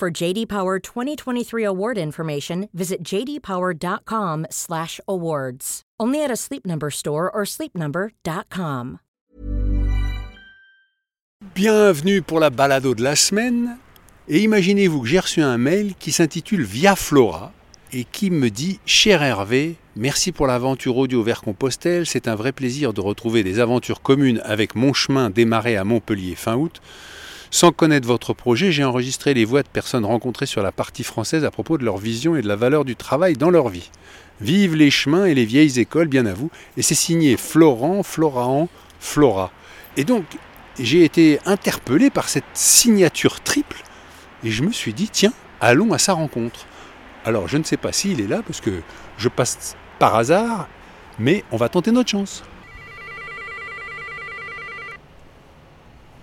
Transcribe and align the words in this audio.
For 0.00 0.10
JD 0.10 0.46
Power 0.46 0.78
2023 0.78 1.62
award 1.62 1.98
information, 1.98 2.70
visit 2.72 3.04
jdpower.com/awards. 3.04 5.82
Only 6.00 6.24
at 6.24 6.30
a 6.30 6.36
Sleep 6.36 6.66
Number 6.66 6.90
store 6.90 7.30
or 7.30 7.44
sleepnumber.com. 7.44 9.00
Bienvenue 11.54 12.22
pour 12.22 12.40
la 12.40 12.48
balado 12.48 12.94
de 12.94 13.02
la 13.02 13.14
semaine. 13.14 13.76
Et 14.26 14.40
imaginez-vous 14.40 15.02
que 15.02 15.06
j'ai 15.06 15.18
reçu 15.18 15.42
un 15.42 15.58
mail 15.58 15.94
qui 15.98 16.12
s'intitule 16.12 16.62
Via 16.62 16.96
Flora 16.96 17.52
et 17.92 18.04
qui 18.04 18.30
me 18.30 18.48
dit 18.48 18.80
Cher 18.86 19.22
Hervé, 19.22 19.76
merci 19.96 20.32
pour 20.32 20.46
l'aventure 20.46 20.96
audio 20.96 21.22
vers 21.22 21.42
Compostelle. 21.42 22.06
C'est 22.06 22.26
un 22.26 22.36
vrai 22.36 22.52
plaisir 22.52 22.94
de 22.94 23.02
retrouver 23.02 23.42
des 23.42 23.58
aventures 23.58 24.00
communes 24.00 24.40
avec 24.44 24.76
mon 24.76 24.94
chemin 24.94 25.28
démarré 25.28 25.76
à 25.76 25.84
Montpellier 25.84 26.36
fin 26.36 26.56
août. 26.56 26.80
Sans 27.52 27.72
connaître 27.72 28.06
votre 28.06 28.32
projet, 28.32 28.70
j'ai 28.70 28.84
enregistré 28.84 29.34
les 29.34 29.44
voix 29.44 29.64
de 29.64 29.68
personnes 29.68 30.04
rencontrées 30.04 30.46
sur 30.46 30.62
la 30.62 30.70
partie 30.70 31.02
française 31.02 31.44
à 31.44 31.50
propos 31.50 31.78
de 31.78 31.84
leur 31.84 31.98
vision 31.98 32.36
et 32.36 32.42
de 32.42 32.48
la 32.48 32.54
valeur 32.54 32.84
du 32.84 32.94
travail 32.94 33.34
dans 33.34 33.50
leur 33.50 33.68
vie. 33.68 33.90
Vive 34.40 34.76
les 34.76 34.90
chemins 34.90 35.24
et 35.26 35.34
les 35.34 35.44
vieilles 35.44 35.80
écoles, 35.80 36.06
bien 36.06 36.26
à 36.26 36.32
vous. 36.32 36.50
Et 36.76 36.82
c'est 36.82 36.94
signé 36.94 37.36
Florent, 37.36 38.04
Floraan, 38.04 38.68
Flora. 39.00 39.50
Et 39.96 40.04
donc, 40.04 40.24
j'ai 40.78 41.04
été 41.04 41.40
interpellé 41.44 42.08
par 42.08 42.28
cette 42.28 42.44
signature 42.54 43.40
triple 43.40 43.82
et 44.44 44.50
je 44.52 44.62
me 44.62 44.70
suis 44.70 44.94
dit, 44.94 45.08
tiens, 45.10 45.32
allons 45.60 45.92
à 45.92 45.98
sa 45.98 46.12
rencontre. 46.12 46.66
Alors, 47.24 47.48
je 47.48 47.58
ne 47.58 47.64
sais 47.64 47.76
pas 47.76 47.92
s'il 47.92 48.20
est 48.20 48.28
là 48.28 48.42
parce 48.46 48.60
que 48.60 48.80
je 49.18 49.28
passe 49.28 49.76
par 49.98 50.14
hasard, 50.14 50.68
mais 51.18 51.44
on 51.50 51.56
va 51.56 51.68
tenter 51.68 51.90
notre 51.90 52.10
chance. 52.10 52.44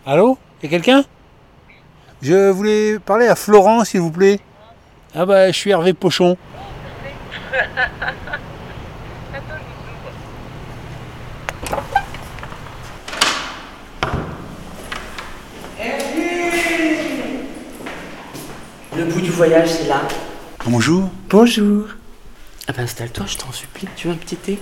Allô? 0.05 0.37
Y 0.63 0.67
a 0.67 0.69
quelqu'un? 0.69 1.03
Je 2.21 2.49
voulais 2.49 2.99
parler 2.99 3.27
à 3.27 3.35
Florent, 3.35 3.85
s'il 3.85 4.01
vous 4.01 4.11
plaît. 4.11 4.39
Ah 5.13 5.25
bah, 5.25 5.47
je 5.51 5.57
suis 5.57 5.69
Hervé 5.69 5.93
Pochon. 5.93 6.37
Le 18.95 19.05
bout 19.05 19.21
du 19.21 19.29
voyage, 19.29 19.69
c'est 19.69 19.87
là. 19.87 20.01
Bonjour. 20.65 21.09
Bonjour. 21.29 21.85
Ah 22.67 22.73
ben 22.75 22.83
installe-toi, 22.83 23.25
je 23.27 23.37
t'en 23.37 23.51
supplie. 23.51 23.87
Tu 23.95 24.07
veux 24.07 24.13
un 24.13 24.17
petit 24.17 24.35
thé? 24.35 24.59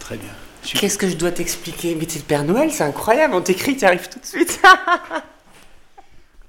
Très 0.00 0.16
bien. 0.16 0.28
Qu'est-ce 0.64 0.98
que 0.98 1.08
je 1.08 1.14
dois 1.14 1.30
t'expliquer? 1.30 1.96
Mais 1.98 2.06
t'es 2.06 2.18
le 2.18 2.24
Père 2.24 2.44
Noël, 2.44 2.70
c'est 2.72 2.84
incroyable. 2.84 3.34
On 3.34 3.40
t'écrit, 3.40 3.76
tu 3.76 3.84
arrives 3.84 4.08
tout 4.08 4.18
de 4.18 4.26
suite. 4.26 4.60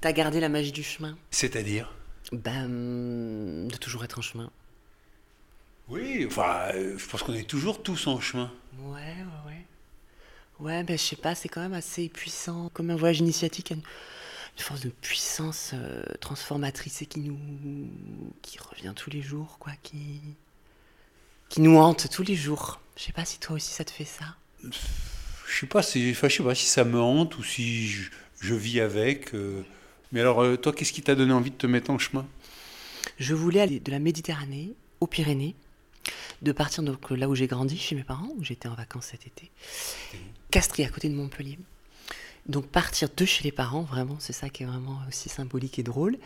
T'as 0.04 0.12
gardé 0.12 0.38
la 0.38 0.50
magie 0.50 0.70
du 0.70 0.82
chemin 0.82 1.16
C'est-à-dire? 1.30 1.90
Ben, 2.30 2.68
de 3.66 3.74
toujours 3.78 4.04
être 4.04 4.18
en 4.18 4.20
chemin. 4.20 4.50
Oui, 5.88 6.26
enfin, 6.26 6.72
euh, 6.74 6.98
je 6.98 7.06
pense 7.06 7.22
qu'on 7.22 7.32
est 7.32 7.48
toujours 7.48 7.82
tous 7.82 8.06
en 8.06 8.20
chemin. 8.20 8.52
Ouais, 8.80 9.00
ouais, 9.00 9.46
ouais. 9.46 9.64
Ouais, 10.60 10.82
ben 10.84 10.98
je 10.98 11.02
sais 11.02 11.16
pas, 11.16 11.34
c'est 11.34 11.48
quand 11.48 11.62
même 11.62 11.72
assez 11.72 12.10
puissant. 12.10 12.68
Comme 12.74 12.90
un 12.90 12.96
voyage 12.96 13.20
initiatique, 13.20 13.70
une, 13.70 13.78
une 13.78 14.62
force 14.62 14.82
de 14.82 14.90
puissance 14.90 15.70
euh, 15.72 16.02
transformatrice 16.20 17.00
et 17.00 17.06
qui 17.06 17.20
nous. 17.20 17.38
qui 18.42 18.58
revient 18.58 18.92
tous 18.94 19.08
les 19.08 19.22
jours, 19.22 19.56
quoi, 19.58 19.72
qui. 19.82 20.20
qui 21.48 21.62
nous 21.62 21.78
hante 21.78 22.10
tous 22.10 22.24
les 22.24 22.36
jours. 22.36 22.78
Je 22.98 23.04
sais 23.04 23.12
pas 23.12 23.24
si 23.24 23.40
toi 23.40 23.56
aussi 23.56 23.72
ça 23.72 23.86
te 23.86 23.90
fait 23.90 24.04
ça. 24.04 24.36
Je 24.62 25.60
sais 25.60 25.66
pas 25.66 25.82
si, 25.82 26.10
enfin, 26.10 26.28
je 26.28 26.36
sais 26.36 26.44
pas 26.44 26.54
si 26.54 26.66
ça 26.66 26.84
me 26.84 27.00
hante 27.00 27.38
ou 27.38 27.42
si 27.42 27.88
je, 27.88 28.10
je 28.42 28.54
vis 28.54 28.80
avec. 28.80 29.34
euh. 29.34 29.64
Mais 30.14 30.20
alors, 30.20 30.42
euh, 30.42 30.56
toi, 30.56 30.72
qu'est-ce 30.72 30.92
qui 30.92 31.02
t'a 31.02 31.16
donné 31.16 31.32
envie 31.32 31.50
de 31.50 31.56
te 31.56 31.66
mettre 31.66 31.90
en 31.90 31.98
chemin? 31.98 32.24
Je 33.18 33.34
voulais 33.34 33.60
aller 33.60 33.80
de 33.80 33.90
la 33.90 33.98
Méditerranée 33.98 34.74
aux 35.00 35.08
Pyrénées, 35.08 35.56
de 36.40 36.52
partir 36.52 36.84
donc 36.84 37.10
là 37.10 37.28
où 37.28 37.34
j'ai 37.34 37.48
grandi, 37.48 37.76
chez 37.76 37.96
mes 37.96 38.04
parents, 38.04 38.30
où 38.38 38.44
j'étais 38.44 38.68
en 38.68 38.74
vacances 38.74 39.08
cet 39.10 39.26
été, 39.26 39.50
Castries, 40.52 40.84
à 40.84 40.88
côté 40.88 41.08
de 41.08 41.14
Montpellier. 41.14 41.58
Donc 42.46 42.66
partir 42.66 43.08
de 43.16 43.24
chez 43.24 43.42
les 43.42 43.50
parents, 43.50 43.82
vraiment, 43.82 44.16
c'est 44.20 44.32
ça 44.32 44.50
qui 44.50 44.62
est 44.62 44.66
vraiment 44.66 45.00
aussi 45.08 45.28
symbolique 45.28 45.80
et 45.80 45.82
drôle. 45.82 46.16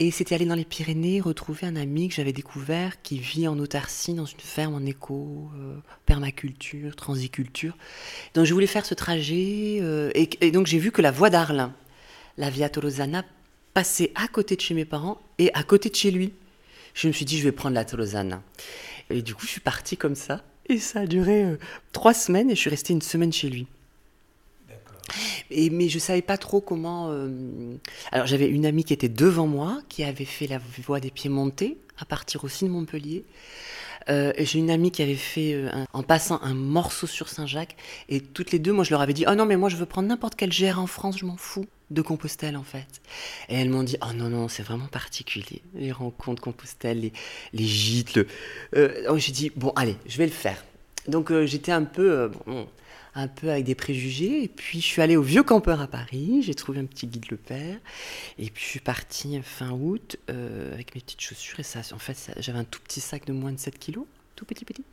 Et 0.00 0.10
c'était 0.10 0.34
aller 0.34 0.46
dans 0.46 0.54
les 0.56 0.64
Pyrénées, 0.64 1.20
retrouver 1.20 1.68
un 1.68 1.76
ami 1.76 2.08
que 2.08 2.14
j'avais 2.16 2.32
découvert 2.32 3.00
qui 3.02 3.20
vit 3.20 3.46
en 3.46 3.58
autarcie 3.60 4.14
dans 4.14 4.24
une 4.24 4.40
ferme 4.40 4.74
en 4.74 4.84
éco, 4.84 5.50
euh, 5.56 5.76
permaculture, 6.04 6.96
transiculture. 6.96 7.76
Donc 8.34 8.44
je 8.44 8.52
voulais 8.54 8.66
faire 8.66 8.86
ce 8.86 8.94
trajet 8.94 9.78
euh, 9.80 10.10
et, 10.16 10.30
et 10.40 10.50
donc 10.50 10.66
j'ai 10.66 10.78
vu 10.78 10.90
que 10.90 11.02
la 11.02 11.12
voie 11.12 11.30
d'Arles, 11.30 11.70
la 12.38 12.50
Via 12.50 12.68
Tolosana, 12.68 13.24
passait 13.76 14.10
à 14.14 14.26
côté 14.26 14.56
de 14.56 14.62
chez 14.62 14.72
mes 14.72 14.86
parents 14.86 15.18
et 15.36 15.52
à 15.52 15.62
côté 15.62 15.90
de 15.90 15.94
chez 15.94 16.10
lui. 16.10 16.32
Je 16.94 17.08
me 17.08 17.12
suis 17.12 17.26
dit, 17.26 17.36
je 17.38 17.44
vais 17.44 17.52
prendre 17.52 17.74
la 17.74 17.84
Tolosana. 17.84 18.42
Et 19.10 19.20
du 19.20 19.34
coup, 19.34 19.44
je 19.44 19.50
suis 19.50 19.60
partie 19.60 19.98
comme 19.98 20.14
ça. 20.14 20.42
Et 20.70 20.78
ça 20.78 21.00
a 21.00 21.06
duré 21.06 21.44
euh, 21.44 21.58
trois 21.92 22.14
semaines 22.14 22.50
et 22.50 22.54
je 22.54 22.60
suis 22.60 22.70
restée 22.70 22.94
une 22.94 23.02
semaine 23.02 23.34
chez 23.34 23.50
lui. 23.50 23.66
Et, 25.50 25.68
mais 25.68 25.90
je 25.90 25.98
savais 25.98 26.22
pas 26.22 26.38
trop 26.38 26.62
comment. 26.62 27.10
euh, 27.10 27.28
Alors 28.12 28.26
j'avais 28.26 28.48
une 28.48 28.64
amie 28.64 28.82
qui 28.82 28.94
était 28.94 29.10
devant 29.10 29.46
moi, 29.46 29.82
qui 29.90 30.04
avait 30.04 30.24
fait 30.24 30.46
la 30.46 30.58
voie 30.86 30.98
des 30.98 31.10
pieds 31.10 31.28
montés, 31.30 31.76
à 31.98 32.06
partir 32.06 32.44
aussi 32.44 32.64
de 32.64 32.70
Montpellier. 32.70 33.24
Euh, 34.08 34.32
j'ai 34.38 34.58
une 34.58 34.70
amie 34.70 34.90
qui 34.90 35.02
avait 35.02 35.16
fait, 35.16 35.68
un- 35.70 35.84
en 35.92 36.02
passant, 36.02 36.40
un 36.42 36.54
morceau 36.54 37.06
sur 37.06 37.28
Saint-Jacques. 37.28 37.76
Et 38.08 38.22
toutes 38.22 38.52
les 38.52 38.58
deux, 38.58 38.72
moi 38.72 38.84
je 38.84 38.90
leur 38.92 39.02
avais 39.02 39.12
dit 39.12 39.26
Oh 39.30 39.34
non, 39.34 39.44
mais 39.44 39.56
moi 39.58 39.68
je 39.68 39.76
veux 39.76 39.86
prendre 39.86 40.08
n'importe 40.08 40.34
quel 40.34 40.48
GR 40.48 40.78
en 40.80 40.86
France, 40.86 41.18
je 41.18 41.26
m'en 41.26 41.36
fous. 41.36 41.66
De 41.90 42.02
Compostelle 42.02 42.56
en 42.56 42.64
fait. 42.64 43.00
Et 43.48 43.54
elles 43.54 43.70
m'ont 43.70 43.84
dit 43.84 43.96
Oh 44.02 44.12
non, 44.12 44.28
non, 44.28 44.48
c'est 44.48 44.62
vraiment 44.64 44.88
particulier. 44.88 45.62
Les 45.74 45.92
rencontres 45.92 46.42
Compostelle, 46.42 47.00
les, 47.00 47.12
les 47.52 47.64
gîtes. 47.64 48.14
Le... 48.16 48.26
Euh, 48.76 49.06
donc 49.06 49.18
j'ai 49.18 49.32
dit 49.32 49.52
Bon, 49.54 49.70
allez, 49.76 49.96
je 50.06 50.18
vais 50.18 50.26
le 50.26 50.32
faire. 50.32 50.64
Donc 51.06 51.30
euh, 51.30 51.46
j'étais 51.46 51.72
un 51.72 51.84
peu. 51.84 52.30
euh, 52.48 52.64
un 53.18 53.28
peu 53.28 53.50
avec 53.50 53.64
des 53.64 53.74
préjugés. 53.74 54.42
Et 54.42 54.48
puis, 54.48 54.78
je 54.82 54.84
suis 54.84 55.00
allée 55.00 55.16
au 55.16 55.22
Vieux 55.22 55.42
Campeur 55.42 55.80
à 55.80 55.86
Paris. 55.86 56.42
J'ai 56.42 56.54
trouvé 56.54 56.80
un 56.80 56.84
petit 56.84 57.06
guide 57.06 57.24
Le 57.30 57.38
Père. 57.38 57.78
Et 58.38 58.50
puis, 58.50 58.62
je 58.62 58.68
suis 58.68 58.80
partie 58.80 59.40
fin 59.42 59.70
août 59.70 60.18
euh, 60.28 60.70
avec 60.74 60.94
mes 60.94 61.00
petites 61.00 61.22
chaussures. 61.22 61.58
Et 61.58 61.62
ça, 61.62 61.80
en 61.94 61.98
fait, 61.98 62.30
j'avais 62.40 62.58
un 62.58 62.64
tout 62.64 62.78
petit 62.80 63.00
sac 63.00 63.24
de 63.24 63.32
moins 63.32 63.52
de 63.52 63.58
7 63.58 63.78
kilos. 63.78 64.04
Tout 64.34 64.44
petit, 64.44 64.66
petit. 64.66 64.84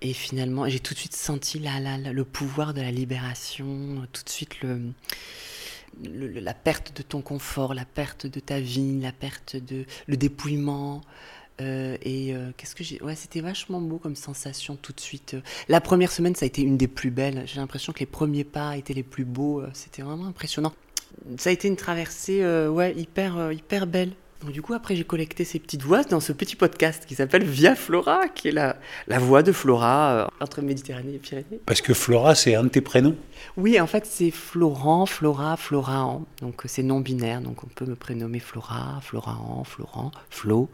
Et 0.00 0.12
finalement, 0.12 0.68
j'ai 0.68 0.80
tout 0.80 0.92
de 0.94 0.98
suite 0.98 1.14
senti 1.14 1.60
la- 1.60 1.78
la- 1.78 1.98
le 2.12 2.24
pouvoir 2.24 2.74
de 2.74 2.80
la 2.80 2.90
libération. 2.90 4.04
Tout 4.12 4.24
de 4.24 4.28
suite, 4.28 4.60
le, 4.62 4.80
la 6.04 6.54
perte 6.54 6.96
de 6.96 7.02
ton 7.02 7.22
confort, 7.22 7.74
la 7.74 7.84
perte 7.84 8.26
de 8.26 8.40
ta 8.40 8.60
vie, 8.60 9.00
la 9.00 9.12
perte 9.12 9.56
de. 9.56 9.84
le 10.06 10.16
dépouillement. 10.16 11.00
Euh, 11.62 11.96
et 12.02 12.34
euh, 12.34 12.50
qu'est-ce 12.56 12.74
que 12.74 12.84
j'ai. 12.84 13.02
Ouais, 13.02 13.14
c'était 13.14 13.40
vachement 13.40 13.80
beau 13.80 13.96
comme 13.96 14.14
sensation 14.14 14.76
tout 14.76 14.92
de 14.92 15.00
suite. 15.00 15.36
La 15.68 15.80
première 15.80 16.12
semaine, 16.12 16.34
ça 16.34 16.44
a 16.44 16.46
été 16.48 16.60
une 16.62 16.76
des 16.76 16.88
plus 16.88 17.10
belles. 17.10 17.44
J'ai 17.46 17.60
l'impression 17.60 17.94
que 17.94 18.00
les 18.00 18.06
premiers 18.06 18.44
pas 18.44 18.76
étaient 18.76 18.92
les 18.94 19.02
plus 19.02 19.24
beaux. 19.24 19.62
euh, 19.62 19.70
C'était 19.72 20.02
vraiment 20.02 20.26
impressionnant. 20.26 20.74
Ça 21.38 21.48
a 21.48 21.52
été 21.52 21.66
une 21.68 21.76
traversée 21.76 22.44
ouais, 22.68 22.94
hyper, 22.94 23.52
hyper 23.52 23.86
belle. 23.86 24.12
Donc, 24.42 24.52
du 24.52 24.60
coup, 24.60 24.74
après, 24.74 24.94
j'ai 24.96 25.04
collecté 25.04 25.44
ces 25.44 25.58
petites 25.58 25.82
voix 25.82 26.04
dans 26.04 26.20
ce 26.20 26.32
petit 26.32 26.56
podcast 26.56 27.04
qui 27.06 27.14
s'appelle 27.14 27.44
Via 27.44 27.74
Flora, 27.74 28.28
qui 28.28 28.48
est 28.48 28.52
la, 28.52 28.76
la 29.08 29.18
voix 29.18 29.42
de 29.42 29.50
Flora 29.50 30.10
euh, 30.12 30.26
entre 30.40 30.60
Méditerranée 30.60 31.14
et 31.14 31.18
Pyrénées. 31.18 31.60
Parce 31.64 31.80
que 31.80 31.94
Flora, 31.94 32.34
c'est 32.34 32.54
un 32.54 32.64
de 32.64 32.68
tes 32.68 32.82
prénoms? 32.82 33.16
Oui, 33.56 33.80
en 33.80 33.86
fait, 33.86 34.04
c'est 34.06 34.30
Florent, 34.30 35.06
Flora, 35.06 35.56
Floraan. 35.56 36.26
Donc, 36.42 36.64
euh, 36.64 36.68
c'est 36.68 36.82
non 36.82 37.00
binaire. 37.00 37.40
Donc, 37.40 37.64
on 37.64 37.68
peut 37.68 37.86
me 37.86 37.96
prénommer 37.96 38.38
Flora, 38.38 39.00
Floraan, 39.02 39.64
Florent, 39.64 40.10
Flo. 40.30 40.68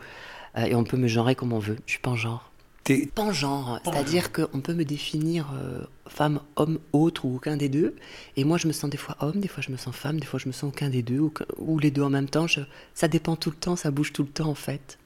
Euh, 0.58 0.64
et 0.64 0.74
on 0.74 0.84
peut 0.84 0.96
me 0.96 1.08
genrer 1.08 1.34
comme 1.34 1.52
on 1.52 1.58
veut. 1.58 1.76
Je 1.86 1.92
suis 1.92 2.00
pas 2.00 2.10
en 2.10 2.16
genre. 2.16 2.51
T'es- 2.84 3.06
Pangenre, 3.14 3.80
c'est-à-dire 3.84 4.32
qu'on 4.32 4.60
peut 4.60 4.74
me 4.74 4.84
définir 4.84 5.52
euh, 5.54 5.82
femme, 6.08 6.40
homme, 6.56 6.80
autre 6.92 7.24
ou 7.24 7.36
aucun 7.36 7.56
des 7.56 7.68
deux. 7.68 7.94
Et 8.36 8.42
moi, 8.42 8.58
je 8.58 8.66
me 8.66 8.72
sens 8.72 8.90
des 8.90 8.96
fois 8.96 9.16
homme, 9.20 9.38
des 9.40 9.46
fois 9.46 9.62
je 9.62 9.70
me 9.70 9.76
sens 9.76 9.94
femme, 9.94 10.18
des 10.18 10.26
fois 10.26 10.40
je 10.40 10.48
me 10.48 10.52
sens 10.52 10.64
aucun 10.72 10.88
des 10.88 11.02
deux, 11.02 11.20
aucun- 11.20 11.44
ou 11.58 11.78
les 11.78 11.92
deux 11.92 12.02
en 12.02 12.10
même 12.10 12.28
temps. 12.28 12.48
Je- 12.48 12.60
ça 12.94 13.06
dépend 13.06 13.36
tout 13.36 13.50
le 13.50 13.56
temps, 13.56 13.76
ça 13.76 13.92
bouge 13.92 14.12
tout 14.12 14.22
le 14.24 14.28
temps 14.28 14.48
en 14.48 14.56
fait. 14.56 14.98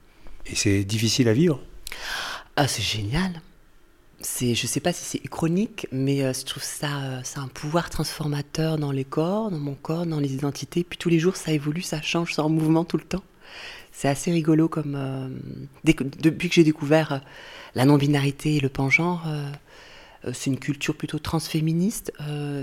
Et 0.47 0.55
c'est 0.55 0.83
difficile 0.85 1.27
à 1.27 1.33
vivre? 1.33 1.59
Ah, 2.55 2.67
c'est 2.67 2.81
génial. 2.81 3.41
C'est, 4.21 4.55
je 4.55 4.65
sais 4.65 4.79
pas 4.79 4.93
si 4.93 5.03
c'est 5.05 5.19
chronique, 5.27 5.85
mais 5.91 6.23
euh, 6.23 6.33
je 6.33 6.43
trouve 6.45 6.63
ça, 6.63 6.87
euh, 7.03 7.19
c'est 7.23 7.37
un 7.37 7.47
pouvoir 7.47 7.91
transformateur 7.91 8.79
dans 8.79 8.91
les 8.91 9.03
corps, 9.03 9.51
dans 9.51 9.59
mon 9.59 9.75
corps, 9.75 10.07
dans 10.07 10.19
les 10.19 10.33
identités. 10.33 10.83
Puis 10.83 10.97
tous 10.97 11.09
les 11.09 11.19
jours, 11.19 11.35
ça 11.35 11.51
évolue, 11.51 11.83
ça 11.83 12.01
change, 12.01 12.33
c'est 12.33 12.41
en 12.41 12.49
mouvement 12.49 12.83
tout 12.83 12.97
le 12.97 13.03
temps. 13.03 13.23
C'est 13.99 14.09
assez 14.09 14.31
rigolo 14.31 14.69
comme. 14.69 14.93
euh, 14.95 15.27
depuis 15.83 16.49
que 16.49 16.53
j'ai 16.53 16.63
découvert 16.63 17.13
euh, 17.13 17.17
la 17.73 17.83
non-binarité 17.83 18.57
et 18.57 18.59
le 18.59 18.69
pangenre, 18.69 19.23
euh, 19.25 20.31
c'est 20.33 20.51
une 20.51 20.59
culture 20.59 20.95
plutôt 20.95 21.17
transféministe. 21.17 22.11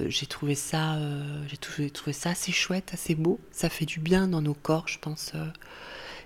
j'ai 0.09 0.27
trouvé 0.27 0.55
ça, 0.55 0.97
j'ai 1.49 1.57
trouvé, 1.57 2.13
ça 2.13 2.31
assez 2.31 2.53
chouette, 2.53 2.91
assez 2.93 3.17
beau. 3.17 3.41
Ça 3.51 3.69
fait 3.69 3.85
du 3.85 3.99
bien 3.99 4.29
dans 4.29 4.43
nos 4.43 4.55
corps, 4.55 4.87
je 4.87 4.99
pense. 5.01 5.33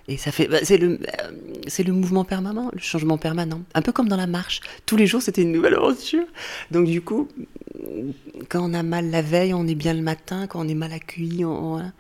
et 0.09 0.17
ça 0.19 0.31
fait, 0.31 0.47
bah, 0.47 0.59
c'est 0.63 0.77
le, 0.79 0.99
le 0.99 1.93
mouvement 1.93 2.25
permanent, 2.25 2.71
le 2.73 2.81
changement 2.81 3.17
permanent. 3.19 3.63
Un 3.75 3.83
peu 3.83 3.93
comme 3.93 4.09
dans 4.09 4.17
la 4.17 4.27
marche. 4.27 4.61
Tous 4.85 4.97
les 4.97 5.07
jours, 5.07 5.23
c'était 5.23 5.43
une 5.43 5.53
nouvelle 5.53 5.75
aventure. 5.75 6.25
Donc 6.71 6.87
du 6.87 7.01
coup, 7.03 7.29
quand 8.49 8.69
on 8.69 8.75
a 8.75 8.83
mal 8.83 9.11
la 9.11 9.23
veille, 9.23 9.55
on 9.55 9.67
est 9.67 9.75
bien 9.75 9.95
le 9.95 10.03
matin. 10.03 10.47
Quand 10.49 10.61
on 10.61 10.69
est 10.69 10.75
mal 10.75 10.93
accueilli, 10.93 11.45
on- 11.45 11.77
on- 11.77 11.93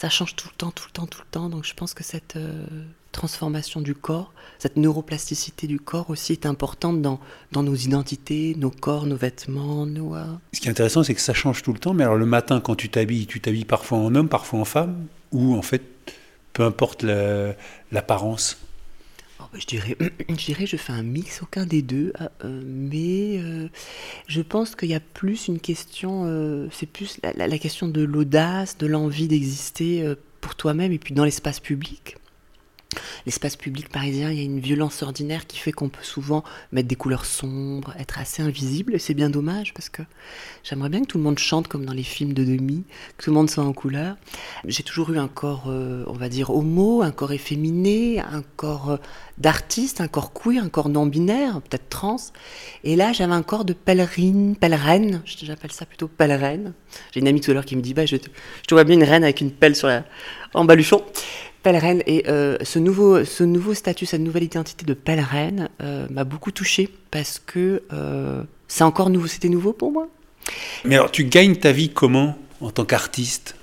ça 0.00 0.08
change 0.08 0.34
tout 0.34 0.48
le 0.50 0.56
temps, 0.56 0.70
tout 0.70 0.84
le 0.86 0.92
temps, 0.92 1.06
tout 1.06 1.20
le 1.20 1.30
temps. 1.30 1.48
Donc 1.50 1.64
je 1.64 1.74
pense 1.74 1.92
que 1.92 2.02
cette 2.02 2.36
euh, 2.36 2.64
transformation 3.12 3.80
du 3.82 3.94
corps, 3.94 4.32
cette 4.58 4.76
neuroplasticité 4.76 5.66
du 5.66 5.78
corps 5.78 6.08
aussi 6.08 6.32
est 6.32 6.46
importante 6.46 7.02
dans, 7.02 7.20
dans 7.52 7.62
nos 7.62 7.74
identités, 7.74 8.54
nos 8.56 8.70
corps, 8.70 9.04
nos 9.06 9.16
vêtements, 9.16 9.84
nos... 9.84 10.14
euh, 10.16 10.24
Ce 10.54 10.60
qui 10.60 10.68
est 10.68 10.70
intéressant, 10.70 11.02
c'est 11.02 11.14
que 11.14 11.20
ça 11.20 11.34
change 11.34 11.62
tout 11.62 11.72
le 11.74 11.78
temps. 11.78 11.92
Mais 11.92 12.04
alors 12.04 12.16
le 12.16 12.24
matin, 12.26 12.60
quand 12.60 12.76
tu 12.76 12.88
t'habilles, 12.88 13.26
tu 13.26 13.40
t'habilles 13.40 13.66
parfois 13.66 13.98
en 13.98 14.14
homme, 14.14 14.28
parfois 14.28 14.58
en 14.60 14.64
femme, 14.64 15.06
ou 15.32 15.54
en 15.54 15.62
fait, 15.62 15.82
peu 16.54 16.64
importe 16.64 17.02
la- 17.02 17.54
l'apparence? 17.92 18.56
Oh, 19.40 19.44
bah, 19.52 19.58
je, 19.60 19.66
dirais, 19.66 20.66
je 20.66 20.76
fais 20.76 20.92
un 20.92 21.02
mix, 21.02 21.42
aucun 21.42 21.66
des 21.66 21.82
deux, 21.82 22.12
euh, 22.20 22.28
euh, 22.44 22.62
mais 22.64 23.38
euh, 23.38 23.68
je 24.26 24.42
pense 24.42 24.74
qu'il 24.76 24.90
y 24.90 24.94
a 24.94 25.00
plus 25.00 25.48
une 25.48 25.60
question, 25.60 26.24
euh, 26.26 26.68
c'est 26.70 26.86
plus 26.86 27.18
la, 27.22 27.58
question 27.58 27.88
de 27.88 28.02
l'audace, 28.02 28.78
de 28.78 28.86
l'envie 28.86 29.28
d'exister 29.28 30.14
pour 30.40 30.54
toi-même 30.54 30.92
et 30.92 30.98
puis 30.98 31.14
dans 31.14 31.24
l'espace 31.24 31.60
public. 31.60 32.16
L'espace 33.26 33.56
public 33.56 33.88
parisien, 33.88 34.30
il 34.30 34.38
y 34.38 34.40
a 34.40 34.44
une 34.44 34.60
violence 34.60 35.02
ordinaire 35.02 35.46
qui 35.46 35.58
fait 35.58 35.72
qu'on 35.72 35.88
peut 35.88 36.02
souvent 36.02 36.42
mettre 36.72 36.88
des 36.88 36.96
couleurs 36.96 37.24
sombres, 37.24 37.94
être 37.98 38.18
assez 38.18 38.42
invisible, 38.42 38.94
et 38.94 38.98
c'est 38.98 39.14
bien 39.14 39.30
dommage 39.30 39.74
parce 39.74 39.88
que 39.88 40.02
j'aimerais 40.64 40.88
bien 40.88 41.02
que 41.02 41.06
tout 41.06 41.18
le 41.18 41.24
monde 41.24 41.38
chante 41.38 41.68
comme 41.68 41.84
dans 41.84 41.92
les 41.92 42.02
films 42.02 42.32
de 42.32 42.44
demi, 42.44 42.84
que 43.16 43.24
tout 43.24 43.30
le 43.30 43.34
monde 43.34 43.50
soit 43.50 43.64
en 43.64 43.72
couleur. 43.72 44.16
J'ai 44.64 44.82
toujours 44.82 45.10
eu 45.10 45.18
un 45.18 45.28
corps, 45.28 45.64
euh, 45.68 46.04
on 46.08 46.14
va 46.14 46.28
dire, 46.28 46.50
homo, 46.50 47.02
un 47.02 47.12
corps 47.12 47.32
efféminé, 47.32 48.20
un 48.20 48.42
corps 48.56 48.90
euh, 48.90 48.96
d'artiste, 49.38 50.00
un 50.00 50.08
corps 50.08 50.32
queer, 50.32 50.62
un 50.62 50.68
corps 50.68 50.88
non-binaire, 50.88 51.60
peut-être 51.62 51.88
trans. 51.88 52.16
Et 52.84 52.96
là, 52.96 53.12
j'avais 53.12 53.32
un 53.32 53.42
corps 53.42 53.64
de 53.64 53.72
pèlerine, 53.72 54.56
pèlerine, 54.56 55.22
j'appelle 55.24 55.72
ça 55.72 55.86
plutôt 55.86 56.08
pèlerine. 56.08 56.72
J'ai 57.12 57.20
une 57.20 57.28
amie 57.28 57.40
tout 57.40 57.50
à 57.50 57.54
l'heure 57.54 57.64
qui 57.64 57.76
me 57.76 57.82
dit, 57.82 57.94
bah, 57.94 58.06
je, 58.06 58.16
te, 58.16 58.28
vois 58.72 58.84
bien 58.84 58.96
une 58.96 59.04
reine 59.04 59.22
avec 59.22 59.40
une 59.40 59.50
pelle 59.50 59.76
sur 59.76 59.88
la, 59.88 60.04
en 60.54 60.64
baluchon. 60.64 61.04
Pèlerine. 61.62 62.02
Et 62.06 62.24
euh, 62.28 62.56
ce, 62.62 62.78
nouveau, 62.78 63.24
ce 63.24 63.44
nouveau 63.44 63.74
statut, 63.74 64.06
cette 64.06 64.20
nouvelle 64.20 64.44
identité 64.44 64.84
de 64.86 64.94
pèlerine 64.94 65.68
euh, 65.82 66.06
m'a 66.10 66.24
beaucoup 66.24 66.50
touchée 66.52 66.88
parce 67.10 67.38
que 67.44 67.82
euh, 67.92 68.42
c'est 68.68 68.84
encore 68.84 69.10
nouveau, 69.10 69.26
c'était 69.26 69.48
nouveau 69.48 69.72
pour 69.72 69.92
moi. 69.92 70.08
Mais 70.84 70.94
alors, 70.96 71.10
tu 71.10 71.24
gagnes 71.24 71.56
ta 71.56 71.72
vie 71.72 71.90
comment 71.90 72.38
en 72.60 72.70
tant 72.70 72.84
qu'artiste? 72.84 73.56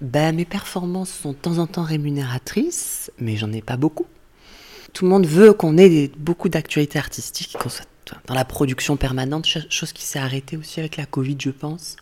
Ben, 0.00 0.34
mes 0.34 0.44
performances 0.44 1.10
sont 1.10 1.32
de 1.32 1.36
temps 1.36 1.58
en 1.58 1.66
temps 1.66 1.82
rémunératrices, 1.82 3.10
mais 3.18 3.36
j'en 3.36 3.52
ai 3.52 3.62
pas 3.62 3.76
beaucoup. 3.76 4.06
Tout 4.92 5.04
le 5.06 5.10
monde 5.10 5.26
veut 5.26 5.52
qu'on 5.52 5.78
ait 5.78 5.88
des- 5.88 6.10
beaucoup 6.18 6.48
d'actualités 6.48 6.98
artistiques, 6.98 7.56
qu'on 7.58 7.68
soit 7.70 7.86
dans 8.26 8.34
la 8.34 8.44
production 8.44 8.96
permanente, 8.96 9.46
ch- 9.46 9.66
chose 9.70 9.92
qui 9.92 10.04
s'est 10.04 10.18
arrêtée 10.18 10.56
aussi 10.58 10.80
avec 10.80 10.96
la 10.98 11.06
Covid, 11.06 11.36
je 11.40 11.50
pense. 11.50 11.96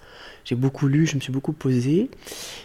J'ai 0.45 0.55
beaucoup 0.55 0.89
lu, 0.89 1.07
je 1.07 1.17
me 1.17 1.21
suis 1.21 1.33
beaucoup 1.33 1.53
posée, 1.53 2.11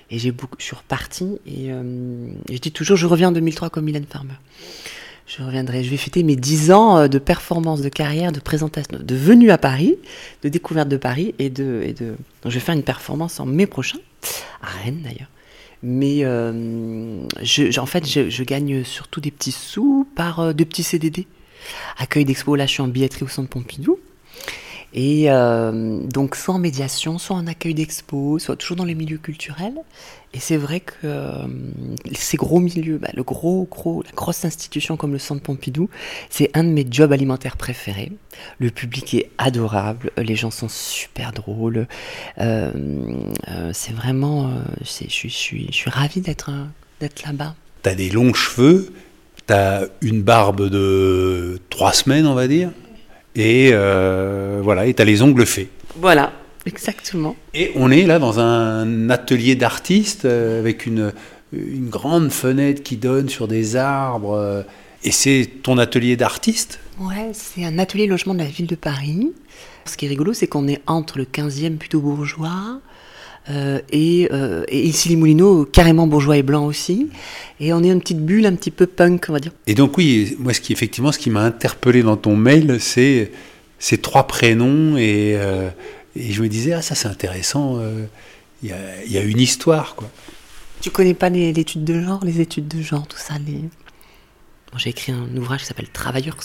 et 0.10 0.19
j'ai 0.19 0.31
beaucoup, 0.31 0.56
je 0.60 0.66
suis 0.66 0.75
repartie, 0.75 1.39
et, 1.45 1.72
euh, 1.72 2.27
et 2.50 2.56
je 2.56 2.62
dis 2.62 2.72
toujours, 2.72 2.98
je 2.98 3.07
reviens 3.07 3.30
en 3.30 3.33
2003 3.33 3.69
comme 3.69 3.86
Mylène 3.86 4.06
Farmer. 4.06 4.36
Je 5.27 5.42
reviendrai, 5.42 5.83
je 5.83 5.89
vais 5.89 5.98
fêter 5.98 6.22
mes 6.22 6.36
10 6.36 6.72
ans 6.72 6.98
euh, 6.98 7.07
de 7.07 7.18
performance, 7.18 7.81
de 7.81 7.89
carrière, 7.89 8.31
de 8.31 8.39
présentation, 8.39 9.00
de 9.00 9.16
venue 9.16 9.50
à 9.50 9.57
Paris, 9.57 9.95
de 10.44 10.50
découverte 10.50 10.88
de 10.88 10.98
Paris, 10.98 11.33
et 11.39 11.50
de, 11.50 11.81
je 12.45 12.50
vais 12.50 12.60
faire 12.60 12.75
une 12.75 12.83
performance 12.83 13.39
en 13.39 13.45
mai 13.48 13.66
prochain, 13.66 13.98
à 14.62 14.68
Rennes 14.83 15.01
d'ailleurs. 15.04 15.30
Mais 15.81 16.19
euh, 16.24 17.22
en 17.77 17.86
fait, 17.86 18.07
je, 18.07 18.44
gagne 18.44 18.83
surtout 18.83 19.19
des 19.19 19.31
petits 19.31 19.51
sous 19.51 20.07
par 20.16 20.39
euh, 20.39 20.54
de 20.54 20.63
petits 20.63 20.83
CDD. 20.83 21.27
Accueil 21.98 22.25
d'expo, 22.25 22.56
là 22.56 22.68
je 22.68 22.72
suis 22.72 22.81
en 22.81 22.88
billetterie 22.88 23.24
au 23.24 23.27
centre 23.27 23.50
Pompidou. 23.50 24.00
Et 24.93 25.25
euh, 25.29 25.99
donc 26.07 26.35
soit 26.35 26.55
en 26.55 26.59
médiation, 26.59 27.17
soit 27.17 27.35
en 27.35 27.47
accueil 27.47 27.73
d'expo, 27.73 28.39
soit 28.39 28.55
toujours 28.55 28.77
dans 28.77 28.85
les 28.85 28.95
milieux 28.95 29.17
culturels. 29.17 29.75
Et 30.33 30.39
c'est 30.39 30.57
vrai 30.57 30.81
que 30.81 30.93
euh, 31.05 31.45
ces 32.13 32.37
gros 32.37 32.59
milieux, 32.59 32.97
bah, 32.97 33.09
le 33.13 33.23
gros, 33.23 33.67
gros, 33.69 34.03
la 34.03 34.11
grosse 34.11 34.45
institution 34.45 34.97
comme 34.97 35.11
le 35.11 35.19
centre 35.19 35.41
Pompidou, 35.41 35.89
c'est 36.29 36.49
un 36.53 36.63
de 36.63 36.69
mes 36.69 36.85
jobs 36.89 37.11
alimentaires 37.11 37.57
préférés. 37.57 38.11
Le 38.59 38.69
public 38.69 39.13
est 39.13 39.31
adorable, 39.37 40.11
les 40.17 40.35
gens 40.35 40.51
sont 40.51 40.69
super 40.69 41.31
drôles. 41.31 41.88
Euh, 42.39 42.71
c'est 43.71 43.93
vraiment, 43.93 44.51
je 44.81 44.88
suis, 44.88 45.29
je 45.29 45.35
suis, 45.35 45.67
je 45.67 45.75
suis 45.75 45.89
ravie 45.89 46.21
d'être, 46.21 46.51
là-bas. 47.01 47.55
Tu 47.83 47.89
as 47.89 47.95
des 47.95 48.09
longs 48.09 48.33
cheveux, 48.33 48.93
tu 49.47 49.53
as 49.53 49.88
une 50.01 50.21
barbe 50.21 50.69
de 50.69 51.59
trois 51.69 51.93
semaines, 51.93 52.27
on 52.27 52.33
va 52.33 52.47
dire, 52.47 52.71
et 53.35 53.71
euh, 53.73 54.59
voilà, 54.63 54.85
et 54.85 54.93
tu 54.93 55.01
as 55.01 55.05
les 55.05 55.21
ongles 55.21 55.45
faits. 55.45 55.67
Voilà, 55.97 56.33
exactement. 56.65 57.35
Et 57.53 57.71
on 57.75 57.91
est 57.91 58.03
là 58.03 58.19
dans 58.19 58.39
un 58.39 59.09
atelier 59.09 59.55
d'artistes 59.55 60.25
euh, 60.25 60.59
avec 60.59 60.85
une, 60.85 61.13
une 61.53 61.89
grande 61.89 62.31
fenêtre 62.31 62.83
qui 62.83 62.97
donne 62.97 63.29
sur 63.29 63.47
des 63.47 63.75
arbres. 63.75 64.33
euh, 64.33 64.63
et 65.03 65.11
c'est 65.11 65.47
ton 65.61 65.77
atelier 65.77 66.15
d'artiste? 66.15 66.79
Ouais, 66.99 67.29
c'est 67.33 67.63
un 67.63 67.77
atelier 67.77 68.07
logement 68.07 68.33
de 68.33 68.39
la 68.39 68.45
ville 68.45 68.65
de 68.65 68.75
Paris. 68.75 69.31
Ce 69.85 69.97
qui 69.97 70.05
est 70.05 70.09
rigolo, 70.09 70.33
c'est 70.33 70.47
qu'on 70.47 70.67
est 70.67 70.81
entre 70.88 71.19
le 71.19 71.25
15e 71.25 71.77
plutôt 71.77 71.99
bourgeois 71.99 72.79
euh, 73.50 73.80
et, 73.92 74.27
euh, 74.31 74.63
et 74.69 74.81
ici 74.86 75.09
les 75.09 75.15
Moulineaux, 75.15 75.65
carrément 75.65 76.07
bourgeois 76.07 76.38
et 76.38 76.44
blanc 76.44 76.65
aussi. 76.65 77.09
Et 77.59 77.74
on 77.74 77.83
est 77.83 77.89
une 77.92 78.00
petite 78.01 78.25
bulle 78.25 78.45
un 78.45 78.56
petit 78.56 78.71
peu 78.71 78.88
punk, 78.88 79.25
on 79.30 79.33
va 79.33 79.39
dire. 79.39 79.51
Et 79.68 79.75
donc 79.75 79.97
oui, 79.97 80.36
moi 80.39 80.53
ce 80.53 80.62
qui 80.62 80.74
effectivement 80.74 81.12
ce 81.12 81.19
qui 81.19 81.30
m'a 81.30 81.42
interpellé 81.42 82.03
dans 82.03 82.18
ton 82.18 82.36
mail, 82.36 82.77
c'est 82.80 83.31
ces 83.80 83.97
trois 83.97 84.25
prénoms 84.27 84.97
et, 84.97 85.36
euh, 85.38 85.69
et 86.15 86.31
je 86.31 86.42
me 86.42 86.47
disais 86.50 86.74
ah 86.74 86.81
ça 86.81 86.95
c'est 86.95 87.07
intéressant, 87.07 87.77
euh, 87.77 88.06
il 88.63 88.69
y, 88.69 88.74
a, 88.74 88.77
il 89.06 89.12
y 89.12 89.18
a 89.18 89.21
une 89.24 89.39
histoire 89.39 89.95
quoi. 89.95 90.09
Tu 90.81 90.89
connais 90.89 91.13
pas 91.13 91.30
les- 91.30 91.53
l'étude 91.53 91.83
de 91.83 92.01
genre, 92.01 92.24
les 92.24 92.41
études 92.41 92.68
de 92.68 92.81
genre, 92.81 93.07
tout 93.07 93.18
ça 93.18 93.36
les... 93.45 93.53
Bon, 94.71 94.77
J'ai 94.77 94.89
écrit 94.89 95.12
un 95.12 95.36
ouvrage 95.38 95.62
qui 95.62 95.65
s'appelle 95.67 95.89
Travailleurs. 95.89 96.38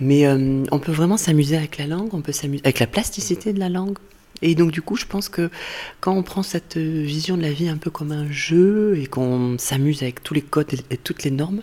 Mais 0.00 0.26
euh, 0.26 0.62
on 0.70 0.78
peut 0.78 0.92
vraiment 0.92 1.16
s'amuser 1.16 1.56
avec 1.56 1.78
la 1.78 1.86
langue, 1.86 2.10
on 2.12 2.20
peut 2.20 2.32
s'amuser 2.32 2.62
avec 2.64 2.78
la 2.78 2.86
plasticité 2.86 3.52
de 3.52 3.58
la 3.58 3.68
langue. 3.68 3.98
Et 4.42 4.54
donc 4.54 4.70
du 4.70 4.82
coup, 4.82 4.96
je 4.96 5.06
pense 5.06 5.28
que 5.28 5.50
quand 6.00 6.12
on 6.12 6.22
prend 6.22 6.42
cette 6.42 6.76
vision 6.76 7.36
de 7.36 7.42
la 7.42 7.52
vie 7.52 7.68
un 7.68 7.76
peu 7.76 7.90
comme 7.90 8.12
un 8.12 8.30
jeu 8.30 8.98
et 8.98 9.06
qu'on 9.06 9.56
s'amuse 9.58 10.02
avec 10.02 10.22
tous 10.22 10.34
les 10.34 10.42
codes 10.42 10.72
et, 10.90 10.96
toutes 10.96 11.24
les 11.24 11.30
normes, 11.30 11.62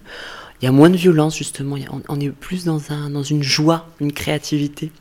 il 0.61 0.65
y 0.65 0.67
a 0.67 0.71
moins 0.71 0.89
de 0.89 0.97
violence 0.97 1.37
justement. 1.37 1.77
On, 2.09 2.19
est 2.19 2.29
plus 2.29 2.65
dans, 2.65 2.91
un, 2.91 3.09
dans 3.09 3.23
une 3.23 3.43
joie, 3.43 3.89
une 3.99 4.11
créativité. 4.11 4.91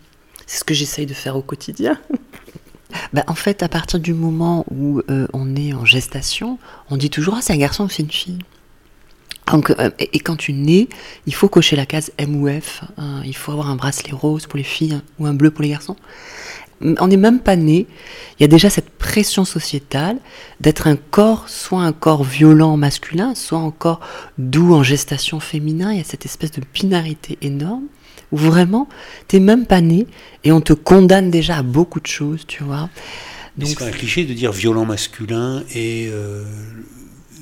C'est 0.46 0.58
ce 0.58 0.64
que 0.64 0.74
j'essaye 0.74 1.06
de 1.06 1.14
faire 1.14 1.36
au 1.36 1.42
quotidien. 1.42 1.98
Bah, 3.12 3.24
en 3.26 3.34
fait, 3.34 3.64
à 3.64 3.68
partir 3.68 3.98
du 3.98 4.14
moment 4.14 4.64
où 4.70 5.00
euh, 5.10 5.26
on 5.32 5.56
est 5.56 5.72
en 5.72 5.84
gestation, 5.84 6.60
on 6.90 6.96
dit 6.96 7.10
toujours 7.10 7.34
ah 7.36 7.42
c'est 7.42 7.52
un 7.52 7.58
garçon 7.58 7.86
ou 7.86 7.88
c'est 7.88 8.04
une 8.04 8.10
fille. 8.10 8.38
Donc, 9.50 9.70
euh, 9.70 9.90
et, 9.98 10.10
et 10.16 10.20
quand 10.20 10.36
tu 10.36 10.52
nais, 10.52 10.88
il 11.26 11.34
faut 11.34 11.48
cocher 11.48 11.76
la 11.76 11.86
case 11.86 12.12
M 12.18 12.36
ou 12.36 12.48
F. 12.48 12.82
hein. 12.96 13.22
il 13.24 13.36
faut 13.36 13.52
avoir 13.52 13.68
un 13.68 13.76
bracelet 13.76 14.12
rose 14.12 14.46
pour 14.46 14.56
les 14.56 14.62
filles 14.64 14.94
hein, 14.94 15.02
ou 15.18 15.26
un 15.26 15.34
bleu 15.34 15.50
pour 15.50 15.62
les 15.62 15.70
garçons. 15.70 15.96
On 16.84 17.08
n'est 17.08 17.16
même 17.16 17.40
pas 17.40 17.56
né. 17.56 17.86
Il 18.38 18.42
y 18.42 18.44
a 18.44 18.48
déjà 18.48 18.68
cette 18.68 18.90
pression 18.90 19.44
sociétale 19.44 20.18
d'être 20.60 20.86
un 20.86 20.96
corps, 20.96 21.48
soit 21.48 21.82
un 21.82 21.92
corps 21.92 22.24
violent 22.24 22.76
masculin, 22.76 23.34
soit 23.34 23.58
un 23.58 23.70
corps 23.70 24.00
doux 24.38 24.74
en 24.74 24.82
gestation 24.82 25.40
féminin. 25.40 25.92
Il 25.92 25.98
y 25.98 26.00
a 26.00 26.04
cette 26.04 26.26
espèce 26.26 26.52
de 26.52 26.62
binarité 26.74 27.38
énorme 27.42 27.84
où 28.32 28.36
vraiment, 28.36 28.88
t'es 29.28 29.40
même 29.40 29.66
pas 29.66 29.80
né 29.80 30.06
et 30.42 30.52
on 30.52 30.60
te 30.60 30.72
condamne 30.72 31.30
déjà 31.30 31.58
à 31.58 31.62
beaucoup 31.62 32.00
de 32.00 32.06
choses, 32.06 32.44
tu 32.46 32.64
vois. 32.64 32.90
C'est 33.62 33.78
pas 33.78 33.86
un 33.86 33.90
cliché 33.90 34.24
de 34.24 34.34
dire 34.34 34.52
violent 34.52 34.84
masculin 34.84 35.62
et 35.72 36.08
euh, 36.10 36.44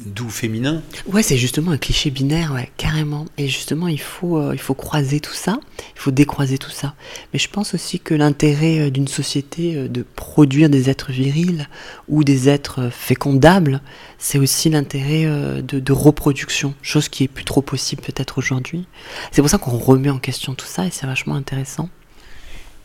doux 0.06 0.30
féminin. 0.30 0.82
Ouais, 1.06 1.22
c'est 1.22 1.36
justement 1.36 1.70
un 1.72 1.78
cliché 1.78 2.10
binaire, 2.10 2.52
ouais, 2.52 2.70
carrément. 2.76 3.26
Et 3.38 3.48
justement, 3.48 3.88
il 3.88 4.00
faut, 4.00 4.38
euh, 4.38 4.50
il 4.52 4.60
faut 4.60 4.74
croiser 4.74 5.20
tout 5.20 5.32
ça, 5.32 5.58
il 5.94 6.00
faut 6.00 6.10
décroiser 6.10 6.58
tout 6.58 6.70
ça. 6.70 6.94
Mais 7.32 7.38
je 7.38 7.48
pense 7.48 7.74
aussi 7.74 8.00
que 8.00 8.14
l'intérêt 8.14 8.80
euh, 8.80 8.90
d'une 8.90 9.08
société 9.08 9.76
euh, 9.76 9.88
de 9.88 10.04
produire 10.16 10.68
des 10.68 10.90
êtres 10.90 11.12
virils 11.12 11.68
ou 12.08 12.24
des 12.24 12.48
êtres 12.48 12.90
fécondables, 12.90 13.80
c'est 14.18 14.38
aussi 14.38 14.70
l'intérêt 14.70 15.24
de, 15.62 15.80
de 15.80 15.92
reproduction, 15.92 16.74
chose 16.80 17.08
qui 17.08 17.24
est 17.24 17.28
plus 17.28 17.44
trop 17.44 17.60
possible 17.62 18.02
peut-être 18.02 18.38
aujourd'hui. 18.38 18.86
C'est 19.32 19.42
pour 19.42 19.50
ça 19.50 19.58
qu'on 19.58 19.76
remet 19.76 20.10
en 20.10 20.18
question 20.18 20.54
tout 20.54 20.66
ça 20.66 20.86
et 20.86 20.90
c'est 20.90 21.06
vachement 21.06 21.34
intéressant. 21.34 21.88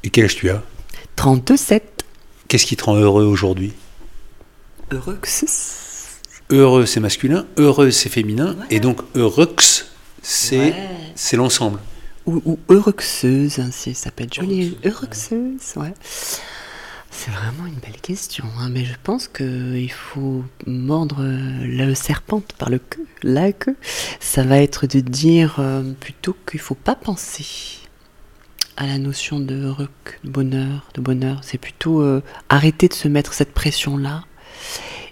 Et 0.03 0.09
quel 0.09 0.25
âge 0.25 0.35
tu 0.35 0.49
as? 0.49 0.63
32-7. 1.17 1.81
Qu'est-ce 2.47 2.65
qui 2.65 2.75
te 2.75 2.85
rend 2.85 2.95
heureux 2.95 3.25
aujourd'hui? 3.25 3.73
Heureux 4.91 5.17
que 5.21 5.27
c'est. 5.27 5.86
Heureux, 6.49 6.85
c'est 6.85 6.99
masculin, 7.01 7.45
heureuse, 7.57 7.95
c'est 7.95 8.09
féminin, 8.09 8.55
et 8.69 8.79
donc 8.79 9.01
heureux, 9.15 9.53
c'est 10.21 10.57
Ouais. 10.57 10.89
c'est 11.15 11.35
l'ensemble. 11.35 11.79
Ou, 12.25 12.41
ou 12.45 12.59
heureuxeuse, 12.69 13.59
hein, 13.59 13.69
si 13.71 13.93
ça 13.93 14.11
peut 14.11 14.23
être 14.23 14.33
joli. 14.33 14.77
Heureuxeuse, 14.85 15.75
ouais. 15.75 15.93
C'est 17.11 17.31
vraiment 17.31 17.65
une 17.65 17.79
belle 17.79 17.99
question, 18.01 18.45
hein, 18.59 18.69
mais 18.69 18.85
je 18.85 18.93
pense 19.03 19.27
qu'il 19.27 19.91
faut 19.91 20.43
mordre 20.65 21.17
euh, 21.21 21.65
le 21.65 21.93
serpent 21.95 22.41
par 22.57 22.69
le 22.69 22.79
queue, 22.79 23.05
la 23.23 23.51
queue. 23.51 23.75
Ça 24.19 24.43
va 24.43 24.61
être 24.61 24.85
de 24.87 24.99
dire 24.99 25.55
euh, 25.59 25.83
plutôt 25.99 26.35
qu'il 26.49 26.59
faut 26.59 26.75
pas 26.75 26.95
penser 26.95 27.45
à 28.77 28.85
la 28.85 28.99
notion 28.99 29.39
de 29.39 29.55
heureux, 29.55 29.89
de 30.23 30.29
bonheur, 30.29 30.87
de 30.93 31.01
bonheur. 31.01 31.39
C'est 31.43 31.57
plutôt 31.57 32.01
euh, 32.01 32.21
arrêter 32.49 32.87
de 32.87 32.93
se 32.93 33.07
mettre 33.07 33.33
cette 33.33 33.53
pression-là 33.53 34.23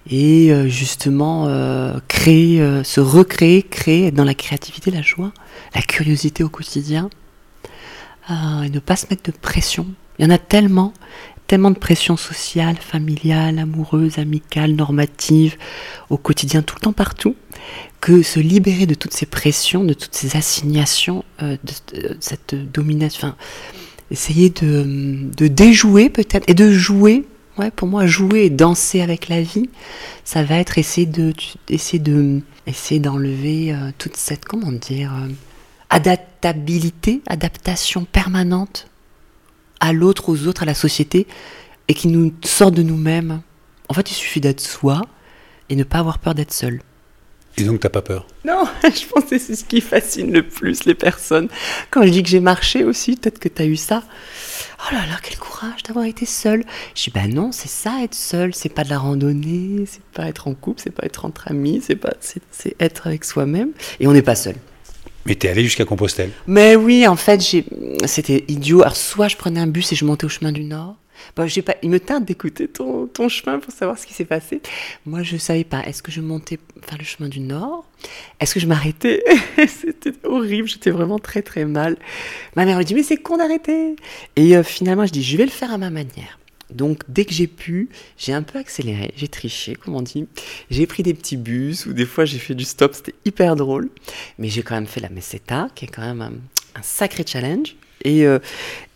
et 0.09 0.51
euh, 0.51 0.67
justement 0.67 1.47
euh, 1.47 2.00
créer, 2.07 2.62
euh, 2.62 2.83
se 2.83 3.00
recréer, 3.00 3.63
créer 3.63 4.07
être 4.07 4.13
dans 4.13 4.24
la 4.24 4.35
créativité, 4.35 4.91
la 4.91 5.01
joie, 5.01 5.31
la 5.74 5.81
curiosité 5.81 6.43
au 6.43 6.50
quotidien 6.50 7.09
et 8.27 8.69
ne 8.69 8.79
pas 8.79 8.95
se 8.95 9.05
mettre 9.12 9.31
de 9.31 9.38
pression. 9.38 9.85
Il 10.17 10.25
y 10.25 10.27
en 10.27 10.31
a 10.31 10.39
tellement, 10.39 10.93
tellement 11.45 11.69
de 11.69 11.77
pression 11.77 12.17
sociale, 12.17 12.75
familiale, 12.77 13.59
amoureuse, 13.59 14.17
amicale, 14.17 14.71
normative, 14.71 15.57
au 16.09 16.17
quotidien, 16.17 16.63
tout 16.63 16.74
le 16.75 16.81
temps, 16.81 16.91
partout, 16.91 17.35
que 18.01 18.24
se 18.24 18.39
libérer 18.39 18.88
de 18.88 18.95
toutes 18.95 19.13
ces 19.13 19.27
pressions, 19.27 19.83
de 19.83 19.93
toutes 19.93 20.15
ces 20.15 20.35
assignations, 20.35 21.24
de 21.39 21.57
cette 22.19 22.55
domination, 22.55 23.27
enfin, 23.27 23.35
essayer 24.09 24.50
de, 24.50 25.29
de 25.38 25.47
déjouer 25.47 26.09
peut-être, 26.09 26.50
et 26.50 26.55
de 26.55 26.71
jouer, 26.71 27.27
ouais, 27.57 27.71
pour 27.71 27.88
moi, 27.88 28.05
jouer 28.05 28.45
et 28.45 28.50
danser 28.50 29.01
avec 29.01 29.29
la 29.29 29.41
vie, 29.41 29.69
ça 30.24 30.43
va 30.43 30.55
être 30.55 30.77
essayer 30.77 31.07
de, 31.07 31.33
essayer 31.69 32.00
de, 32.00 32.41
essayer 32.67 33.00
d'enlever 33.00 33.74
euh, 33.74 33.91
toute 33.97 34.17
cette, 34.17 34.45
comment 34.45 34.71
dire, 34.71 35.13
euh, 35.13 35.29
adaptabilité, 35.89 37.21
adaptation 37.27 38.05
permanente 38.05 38.88
à 39.79 39.93
l'autre, 39.93 40.29
aux 40.29 40.47
autres, 40.47 40.63
à 40.63 40.65
la 40.65 40.74
société, 40.74 41.27
et 41.88 41.93
qui 41.93 42.07
nous 42.07 42.33
sort 42.43 42.71
de 42.71 42.81
nous-mêmes. 42.81 43.41
En 43.89 43.93
fait, 43.93 44.09
il 44.12 44.15
suffit 44.15 44.41
d'être 44.41 44.62
soi 44.62 45.01
et 45.69 45.75
ne 45.75 45.83
pas 45.83 46.00
avoir 46.00 46.19
peur 46.19 46.33
d'être 46.35 46.53
seul. 46.53 46.81
Et 47.57 47.63
donc, 47.63 47.79
t'as 47.79 47.89
pas 47.89 48.01
peur? 48.01 48.27
Non, 48.43 48.65
je 48.83 49.05
pense 49.07 49.25
que 49.25 49.38
c'est 49.38 49.55
ce 49.55 49.63
qui 49.63 49.79
fascine 49.79 50.31
le 50.31 50.47
plus 50.47 50.85
les 50.85 50.95
personnes. 50.95 51.47
Quand 51.89 52.03
je 52.03 52.09
dis 52.09 52.24
que 52.24 52.29
j'ai 52.29 52.39
marché 52.39 52.83
aussi, 52.83 53.15
peut-être 53.15 53.39
que 53.39 53.47
tu 53.47 53.62
as 53.62 53.65
eu 53.65 53.77
ça. 53.77 54.03
Oh 54.87 54.93
là 54.93 55.05
là, 55.07 55.17
quel 55.23 55.37
courage 55.37 55.81
d'avoir 55.83 56.05
été 56.05 56.27
seule. 56.27 56.63
Je 56.93 57.05
dis, 57.05 57.09
bah 57.09 57.27
non, 57.27 57.51
c'est 57.51 57.69
ça 57.69 58.03
être 58.03 58.13
seul. 58.13 58.53
C'est 58.53 58.69
pas 58.69 58.83
de 58.83 58.89
la 58.89 58.99
randonnée, 58.99 59.85
c'est 59.87 60.03
pas 60.13 60.27
être 60.27 60.47
en 60.47 60.53
couple, 60.53 60.79
c'est 60.83 60.91
pas 60.91 61.05
être 61.05 61.25
entre 61.25 61.49
amis, 61.49 61.81
c'est 61.83 61.95
pas, 61.95 62.13
c'est, 62.19 62.41
être 62.79 63.07
avec 63.07 63.25
soi-même. 63.25 63.71
Et 63.99 64.05
on 64.05 64.13
n'est 64.13 64.21
pas 64.21 64.35
seul. 64.35 64.55
Mais 65.25 65.33
t'es 65.33 65.49
allé 65.49 65.63
jusqu'à 65.63 65.85
Compostelle. 65.85 66.29
Mais 66.45 66.75
oui, 66.75 67.07
en 67.07 67.15
fait, 67.15 67.41
c'était 68.05 68.45
idiot. 68.47 68.83
Alors, 68.83 68.95
soit 68.95 69.27
je 69.27 69.37
prenais 69.37 69.59
un 69.59 69.65
bus 69.65 69.91
et 69.91 69.95
je 69.95 70.05
montais 70.05 70.25
au 70.25 70.29
chemin 70.29 70.51
du 70.51 70.63
Nord. 70.63 70.97
Bon, 71.36 71.48
j'ai 71.48 71.62
pas... 71.62 71.75
Il 71.84 71.89
me 71.89 72.00
tarde 72.00 72.25
d'écouter 72.25 72.67
ton, 72.67 73.07
ton 73.07 73.29
chemin 73.29 73.60
pour 73.60 73.74
savoir 73.74 73.98
ce 73.98 74.05
qui 74.05 74.13
s'est 74.13 74.25
passé. 74.25 74.62
Moi, 75.05 75.24
je 75.24 75.38
savais 75.38 75.63
pas. 75.63 75.81
Est-ce 75.86 76.03
que 76.03 76.12
je 76.12 76.22
montais 76.22 76.60
vers 76.88 76.98
le 76.98 77.03
chemin 77.03 77.29
du 77.29 77.39
Nord? 77.39 77.86
Est-ce 78.39 78.53
que 78.53 78.60
je 78.60 78.67
m'arrêtais? 78.67 79.24
C'était 79.67 80.13
horrible. 80.24 80.67
J'étais 80.67 80.91
vraiment 80.91 81.19
très, 81.19 81.41
très 81.41 81.65
mal. 81.65 81.98
Ma 82.55 82.65
mère 82.65 82.77
me 82.77 82.84
dit, 82.84 82.95
mais 82.95 83.03
c'est 83.03 83.17
con 83.17 83.38
d'arrêter. 83.38 83.95
Et 84.36 84.55
euh, 84.57 84.63
finalement, 84.63 85.05
je 85.05 85.12
dis, 85.12 85.24
je 85.24 85.38
vais 85.38 85.45
le 85.45 85.51
faire 85.51 85.72
à 85.72 85.77
ma 85.77 85.89
manière. 85.89 86.39
Donc, 86.72 87.03
dès 87.07 87.25
que 87.25 87.34
j'ai 87.34 87.48
pu, 87.48 87.89
j'ai 88.17 88.34
un 88.34 88.41
peu 88.41 88.57
accéléré, 88.57 89.13
j'ai 89.15 89.27
triché, 89.27 89.75
comme 89.75 89.95
on 89.95 90.01
dit. 90.01 90.27
J'ai 90.72 90.88
pris 90.88 91.03
des 91.03 91.13
petits 91.13 91.38
bus 91.38 91.86
ou 91.86 91.93
des 91.93 92.05
fois 92.05 92.25
j'ai 92.25 92.39
fait 92.39 92.55
du 92.55 92.65
stop, 92.65 92.95
c'était 92.95 93.13
hyper 93.24 93.55
drôle. 93.55 93.89
Mais 94.39 94.50
j'ai 94.50 94.63
quand 94.63 94.75
même 94.75 94.88
fait 94.88 95.00
la 95.00 95.10
meseta, 95.10 95.69
qui 95.75 95.86
est 95.86 95.89
quand 95.89 96.01
même 96.01 96.22
un 96.22 96.81
sacré 96.81 97.24
challenge. 97.25 97.75
Et, 98.05 98.25
euh, 98.25 98.39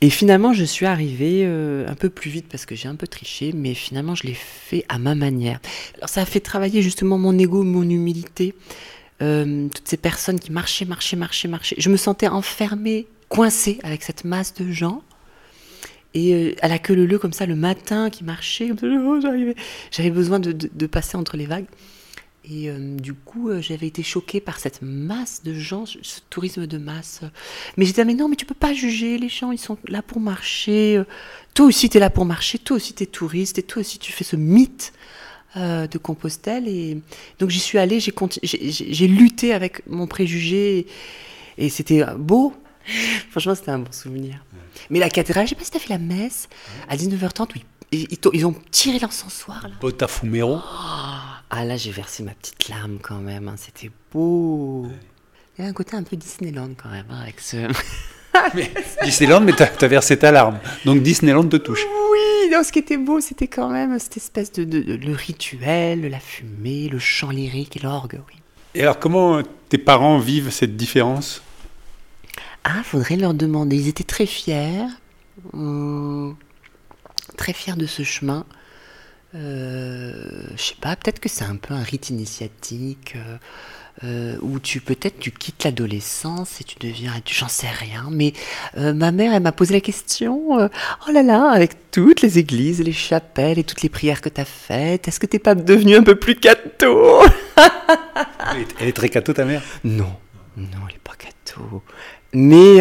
et 0.01 0.09
finalement, 0.09 0.53
je 0.53 0.63
suis 0.63 0.85
arrivée 0.85 1.41
euh, 1.43 1.85
un 1.87 1.95
peu 1.95 2.09
plus 2.09 2.29
vite 2.29 2.45
parce 2.49 2.65
que 2.65 2.75
j'ai 2.75 2.87
un 2.87 2.95
peu 2.95 3.07
triché, 3.07 3.51
mais 3.53 3.73
finalement, 3.73 4.15
je 4.15 4.23
l'ai 4.23 4.35
fait 4.35 4.85
à 4.87 4.99
ma 4.99 5.15
manière. 5.15 5.59
Alors, 5.97 6.09
ça 6.09 6.21
a 6.21 6.25
fait 6.25 6.39
travailler 6.39 6.81
justement 6.81 7.17
mon 7.17 7.37
ego, 7.37 7.63
mon 7.63 7.83
humilité. 7.83 8.53
Euh, 9.21 9.67
toutes 9.73 9.87
ces 9.87 9.97
personnes 9.97 10.39
qui 10.39 10.51
marchaient, 10.51 10.85
marchaient, 10.85 11.17
marchaient, 11.17 11.47
marchaient. 11.49 11.75
Je 11.79 11.89
me 11.89 11.97
sentais 11.97 12.27
enfermée, 12.27 13.07
coincée 13.27 13.79
avec 13.83 14.03
cette 14.03 14.23
masse 14.23 14.53
de 14.53 14.71
gens. 14.71 15.01
Et 16.13 16.55
à 16.61 16.67
la 16.67 16.79
queue 16.79 16.95
leu 16.95 17.19
comme 17.19 17.33
ça, 17.33 17.45
le 17.45 17.55
matin 17.55 18.09
qui 18.09 18.23
marchait, 18.23 18.69
comme 18.69 18.79
ça, 18.79 18.87
oh, 18.87 19.19
j'arrivais. 19.21 19.55
J'avais 19.91 20.09
besoin 20.11 20.39
de 20.39 20.85
passer 20.85 21.17
entre 21.17 21.35
les 21.35 21.45
vagues. 21.45 21.67
Et 22.51 22.69
euh, 22.69 22.95
du 22.95 23.13
coup, 23.13 23.49
euh, 23.49 23.61
j'avais 23.61 23.85
été 23.87 24.01
choquée 24.01 24.39
par 24.41 24.59
cette 24.59 24.81
masse 24.81 25.43
de 25.43 25.53
gens, 25.53 25.85
ce 25.85 25.97
tourisme 26.29 26.65
de 26.65 26.77
masse. 26.79 27.21
Mais 27.77 27.85
j'étais, 27.85 28.03
mais 28.05 28.15
non, 28.15 28.27
mais 28.27 28.35
tu 28.35 28.45
peux 28.45 28.55
pas 28.55 28.73
juger, 28.73 29.17
les 29.19 29.29
gens, 29.29 29.51
ils 29.51 29.59
sont 29.59 29.77
là 29.87 30.01
pour 30.01 30.19
marcher. 30.19 30.97
Euh, 30.97 31.03
Toi 31.53 31.67
aussi, 31.67 31.89
tu 31.89 31.97
es 31.97 31.99
là 31.99 32.09
pour 32.09 32.25
marcher, 32.25 32.57
toi 32.57 32.77
aussi, 32.77 32.93
tu 32.93 33.03
es 33.03 33.05
touriste, 33.05 33.59
et 33.59 33.63
toi 33.63 33.81
aussi, 33.81 33.99
tu 33.99 34.11
fais 34.11 34.23
ce 34.23 34.35
mythe 34.35 34.93
euh, 35.57 35.85
de 35.87 35.97
Compostelle. 35.99 36.67
Et 36.67 36.99
donc, 37.39 37.49
j'y 37.51 37.59
suis 37.59 37.77
allée, 37.77 37.99
j'ai 37.99 38.13
j'ai- 38.43 39.07
lutté 39.07 39.53
avec 39.53 39.85
mon 39.87 40.07
préjugé, 40.07 40.87
et 41.59 41.69
c'était 41.69 42.03
beau. 42.17 42.53
Franchement, 43.29 43.53
c'était 43.53 43.71
un 43.71 43.79
bon 43.79 43.91
souvenir. 43.91 44.43
Mais 44.89 44.97
la 44.99 45.09
cathédrale, 45.11 45.45
je 45.45 45.49
sais 45.51 45.55
pas 45.55 45.63
si 45.65 45.71
tu 45.71 45.77
as 45.77 45.81
fait 45.81 45.89
la 45.93 45.99
messe, 45.99 46.49
à 46.87 46.95
19h30, 46.97 47.49
oui. 47.55 47.63
Ils, 47.91 48.07
ils 48.11 48.17
t'ont- 48.17 48.29
ils 48.33 48.45
ont 48.45 48.55
tiré 48.71 48.97
l'encensoir, 48.99 49.67
là. 49.67 49.73
Botafoumero. 49.81 50.59
Ah 51.49 51.65
là, 51.65 51.77
j'ai 51.77 51.91
versé 51.91 52.23
ma 52.23 52.31
petite 52.31 52.69
larme 52.69 52.99
quand 53.01 53.17
même. 53.19 53.47
hein, 53.47 53.55
C'était 53.57 53.89
beau. 54.13 54.87
Il 55.57 55.63
y 55.63 55.67
a 55.67 55.69
un 55.69 55.73
côté 55.73 55.95
un 55.97 56.03
peu 56.03 56.15
Disneyland 56.15 56.69
quand 56.81 56.89
même 56.89 57.05
hein, 57.09 57.19
avec 57.21 57.39
ce. 57.39 57.57
Disneyland, 59.03 59.41
mais 59.41 59.53
t'as 59.53 59.65
as 59.81 59.87
versé 59.87 60.17
ta 60.17 60.31
larme. 60.31 60.59
Donc 60.85 61.01
Disneyland 61.01 61.47
te 61.47 61.57
touche. 61.57 61.83
Oui, 62.11 62.49
non, 62.51 62.63
ce 62.63 62.71
qui 62.71 62.79
était 62.79 62.97
beau, 62.97 63.19
c'était 63.19 63.47
quand 63.47 63.69
même 63.69 63.97
cette 63.99 64.17
espèce 64.17 64.51
de, 64.51 64.63
de- 64.63 64.81
de- 64.81 64.93
le 64.95 65.13
rituel, 65.13 66.07
la 66.09 66.19
fumée, 66.19 66.87
le 66.89 66.99
chant 66.99 67.31
lyrique 67.31 67.77
et 67.77 67.79
l'orgue. 67.79 68.19
Oui. 68.27 68.35
Et 68.75 68.83
alors, 68.83 68.99
comment 68.99 69.41
tes 69.69 69.77
parents 69.79 70.19
vivent 70.19 70.51
cette 70.51 70.77
différence? 70.77 71.41
Ah, 72.63 72.83
faudrait 72.83 73.15
leur 73.15 73.33
demander. 73.33 73.75
Ils 73.77 73.87
étaient 73.87 74.03
très 74.03 74.25
fiers, 74.27 74.85
hum, 75.53 76.35
très 77.37 77.53
fiers 77.53 77.73
de 77.75 77.85
ce 77.87 78.03
chemin. 78.03 78.45
Euh, 79.35 80.13
je 80.55 80.61
sais 80.61 80.75
pas, 80.81 80.95
peut-être 80.95 81.19
que 81.19 81.29
c'est 81.29 81.43
un 81.43 81.55
peu 81.55 81.73
un 81.73 81.83
rite 81.83 82.09
initiatique 82.09 83.13
euh, 83.15 83.37
euh, 84.03 84.37
où 84.41 84.59
tu 84.59 84.81
peut-être 84.81 85.19
tu 85.19 85.29
quittes 85.31 85.63
l'adolescence 85.65 86.61
et 86.61 86.63
tu 86.63 86.77
deviens, 86.79 87.13
j'en 87.31 87.47
sais 87.47 87.69
rien. 87.69 88.07
Mais 88.09 88.33
euh, 88.77 88.93
ma 88.93 89.11
mère, 89.11 89.33
elle 89.33 89.43
m'a 89.43 89.51
posé 89.51 89.73
la 89.75 89.81
question. 89.81 90.59
euh, 90.59 90.67
oh 91.07 91.11
là 91.11 91.21
là, 91.21 91.51
avec 91.51 91.91
toutes 91.91 92.21
les 92.21 92.39
églises, 92.39 92.81
les 92.81 92.91
chapelles 92.91 93.59
et 93.59 93.63
toutes 93.63 93.83
les 93.83 93.89
prières 93.89 94.21
que 94.21 94.29
tu 94.29 94.41
as 94.41 94.45
faites, 94.45 95.07
est-ce 95.07 95.19
que 95.19 95.27
t'es 95.27 95.37
pas 95.39 95.53
devenu 95.53 95.95
un 95.95 96.03
peu 96.03 96.15
plus 96.15 96.35
catho? 96.35 97.21
Elle 98.51 98.61
est- 98.87 98.89
est 98.89 98.93
très 98.93 99.09
cato, 99.09 99.33
ta 99.33 99.45
mère? 99.45 99.61
Non, 99.83 100.15
non, 100.57 100.65
elle 100.87 100.93
n'est 100.93 100.99
pas 101.03 101.13
catho. 101.17 101.83
Mais 102.33 102.77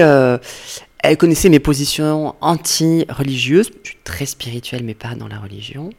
elle 1.02 1.17
connaissait 1.19 1.49
mes 1.50 1.59
positions 1.61 2.35
anti-religieuses. 2.40 3.71
Je 3.83 3.90
suis 3.90 3.99
très 4.02 4.25
spirituelle, 4.26 4.83
mais 4.85 4.95
pas 4.95 5.14
dans 5.14 5.28
la 5.28 5.38
religion. 5.38 5.90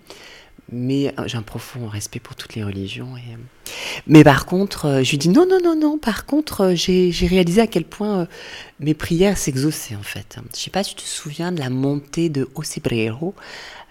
Mais 0.71 1.13
euh, 1.17 1.23
j'ai 1.27 1.37
un 1.37 1.41
profond 1.41 1.87
respect 1.87 2.19
pour 2.19 2.35
toutes 2.35 2.55
les 2.55 2.63
religions. 2.63 3.15
Euh, 3.15 3.71
Mais 4.07 4.23
par 4.23 4.45
contre, 4.45 4.85
euh, 4.85 5.03
je 5.03 5.11
lui 5.11 5.17
dis 5.17 5.29
non, 5.29 5.45
non, 5.47 5.59
non, 5.63 5.75
non. 5.75 5.97
Par 5.97 6.25
contre, 6.25 6.73
j'ai 6.75 7.11
réalisé 7.27 7.61
à 7.61 7.67
quel 7.67 7.85
point 7.85 8.27
mes 8.79 8.93
prières 8.93 9.37
s'exauçaient 9.37 9.95
en 9.95 10.03
fait. 10.03 10.37
Je 10.53 10.59
sais 10.59 10.69
pas 10.69 10.83
si 10.83 10.95
tu 10.95 11.03
te 11.03 11.07
souviens 11.07 11.51
de 11.51 11.59
la 11.59 11.69
montée 11.69 12.29
de 12.29 12.47
Ocebrero. 12.55 13.33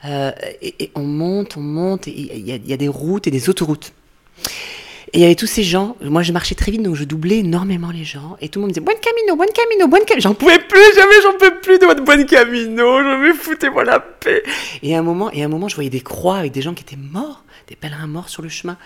Euh, 0.05 0.31
et, 0.63 0.93
on 0.95 1.03
monte, 1.03 1.57
on 1.57 1.61
monte, 1.61 2.07
il 2.07 2.47
y 2.47 2.73
a 2.73 2.77
des 2.77 2.89
routes 2.89 3.27
et 3.27 3.31
des 3.31 3.49
autoroutes. 3.49 3.93
Et 5.13 5.19
il 5.19 5.21
y 5.23 5.25
avait 5.25 5.35
tous 5.35 5.47
ces 5.47 5.63
gens, 5.63 5.97
moi 6.03 6.23
je 6.23 6.33
marchais 6.33 6.55
très 6.55 6.71
vite 6.71 6.83
donc 6.83 6.95
je 6.95 7.05
doublais 7.05 7.39
énormément 7.39 7.91
les 7.91 8.05
gens 8.05 8.37
et 8.43 8.49
tout 8.49 8.59
le 8.59 8.63
monde 8.63 8.71
me 8.71 8.75
disait 8.75 8.85
Buen 8.85 8.99
camino, 9.01 9.37
buen 9.37 9.49
camino, 9.49 9.89
buen 9.89 10.05
camino. 10.05 10.23
J'en 10.23 10.35
pouvais 10.35 10.59
plus, 10.59 10.95
jamais 10.95 11.15
j'en 11.23 11.39
peux 11.39 11.61
plus 11.61 11.79
de 11.79 11.87
votre 11.87 12.05
buen 12.05 12.27
camino, 12.27 12.99
je 12.99 13.29
me 13.29 13.33
foutez-moi 13.33 13.85
la 13.85 14.01
paix. 14.01 14.43
Et 14.83 14.95
à 14.95 14.99
un 14.99 15.03
moment, 15.03 15.31
et 15.33 15.43
à 15.43 15.47
un 15.47 15.49
moment 15.49 15.69
je 15.69 15.77
voyais 15.77 15.91
des 15.91 16.01
croix 16.01 16.37
avec 16.37 16.53
des 16.53 16.61
gens 16.61 16.75
qui 16.75 16.83
étaient 16.83 17.01
morts, 17.01 17.45
des 17.69 17.77
pèlerins 17.77 18.07
morts 18.07 18.29
sur 18.29 18.43
le 18.43 18.51
chemin. 18.51 18.77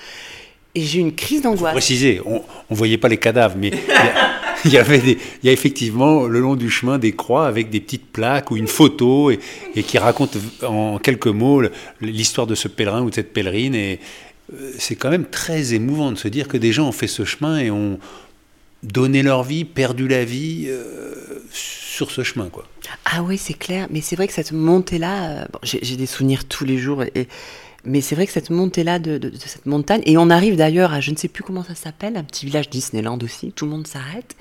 Et 0.75 0.81
j'ai 0.81 0.99
eu 0.99 1.03
une 1.03 1.15
crise 1.15 1.43
d'angoisse. 1.43 1.73
Préciser, 1.73 2.23
on 2.25 2.43
ne 2.71 2.77
voyait 2.77 2.99
pas 2.99 3.09
les 3.09 3.19
cadavres, 3.19 3.57
mais 3.59 3.73
il 4.65 4.73
y 4.73 4.79
avait 4.79 4.99
des, 5.01 5.19
il 5.43 5.47
y 5.47 5.49
a 5.51 5.53
effectivement 5.53 6.27
le 6.27 6.41
long 6.41 6.55
du 6.55 6.71
chemin 6.71 6.99
des 6.99 7.13
croix 7.13 7.47
avec 7.47 7.69
des 7.69 7.81
petites 7.81 8.11
plaques 8.11 8.51
ou 8.51 8.57
une 8.57 8.69
photo 8.69 9.31
et, 9.31 9.39
et 9.75 9.83
qui 9.83 9.99
raconte 9.99 10.39
en 10.63 10.99
quelques 10.99 11.27
mots 11.27 11.63
l'histoire 12.01 12.47
de 12.47 12.55
ce 12.55 12.69
pèlerin 12.69 13.03
ou 13.03 13.11
de 13.11 13.15
cette 13.15 13.35
pèlerine. 13.35 13.75
Et 13.75 13.99
c'est 14.79 14.97
quand 14.97 15.11
même 15.11 15.25
très 15.27 15.75
émouvant 15.75 16.13
de 16.13 16.17
se 16.19 16.29
dire 16.29 16.49
que 16.49 16.57
des 16.57 16.73
gens 16.73 16.89
ont 16.89 16.93
fait 16.93 17.07
ce 17.07 17.25
chemin 17.25 17.59
et 17.59 17.71
ont 17.71 17.99
donné 18.83 19.23
leur 19.23 19.45
vie, 19.45 19.65
perdu 19.65 20.09
la 20.09 20.25
vie 20.25 20.65
euh, 20.69 21.15
sur 21.53 22.11
ce 22.11 22.23
chemin. 22.25 22.49
Quoi. 22.49 22.67
Ah 23.05 23.23
oui, 23.23 23.39
c'est 23.39 23.55
clair. 23.55 23.87
Mais 23.91 24.01
c'est 24.01 24.17
vrai 24.17 24.27
que 24.27 24.33
cette 24.33 24.53
montée-là, 24.53 25.43
euh, 25.43 25.45
j'ai 25.63 25.97
des 25.97 26.07
souvenirs 26.07 26.45
tous 26.47 26.65
les 26.65 26.79
jours. 26.79 27.03
Et 27.15 27.29
Mais 27.85 28.01
c'est 28.01 28.15
vrai 28.15 28.27
que 28.27 28.33
cette 28.33 28.51
montée-là 28.51 28.99
de, 28.99 29.19
de- 29.19 29.29
de 29.31 29.37
cette 29.37 29.67
montagne, 29.67 30.03
et 30.05 30.17
on 30.19 30.31
arrive 30.31 30.57
d'ailleurs 30.57 30.93
à 30.93 31.01
je 31.01 31.11
ne 31.13 31.17
sais 31.17 31.29
plus 31.29 31.45
comment 31.45 31.63
ça 31.65 31.75
s'appelle, 31.75 32.17
un 32.17 32.25
petit 32.25 32.47
village 32.47 32.71
Disneyland 32.71 33.19
aussi, 33.23 33.53
tout 33.53 33.65
le 33.67 33.71
monde 33.73 33.87
s'arrête. 33.87 34.35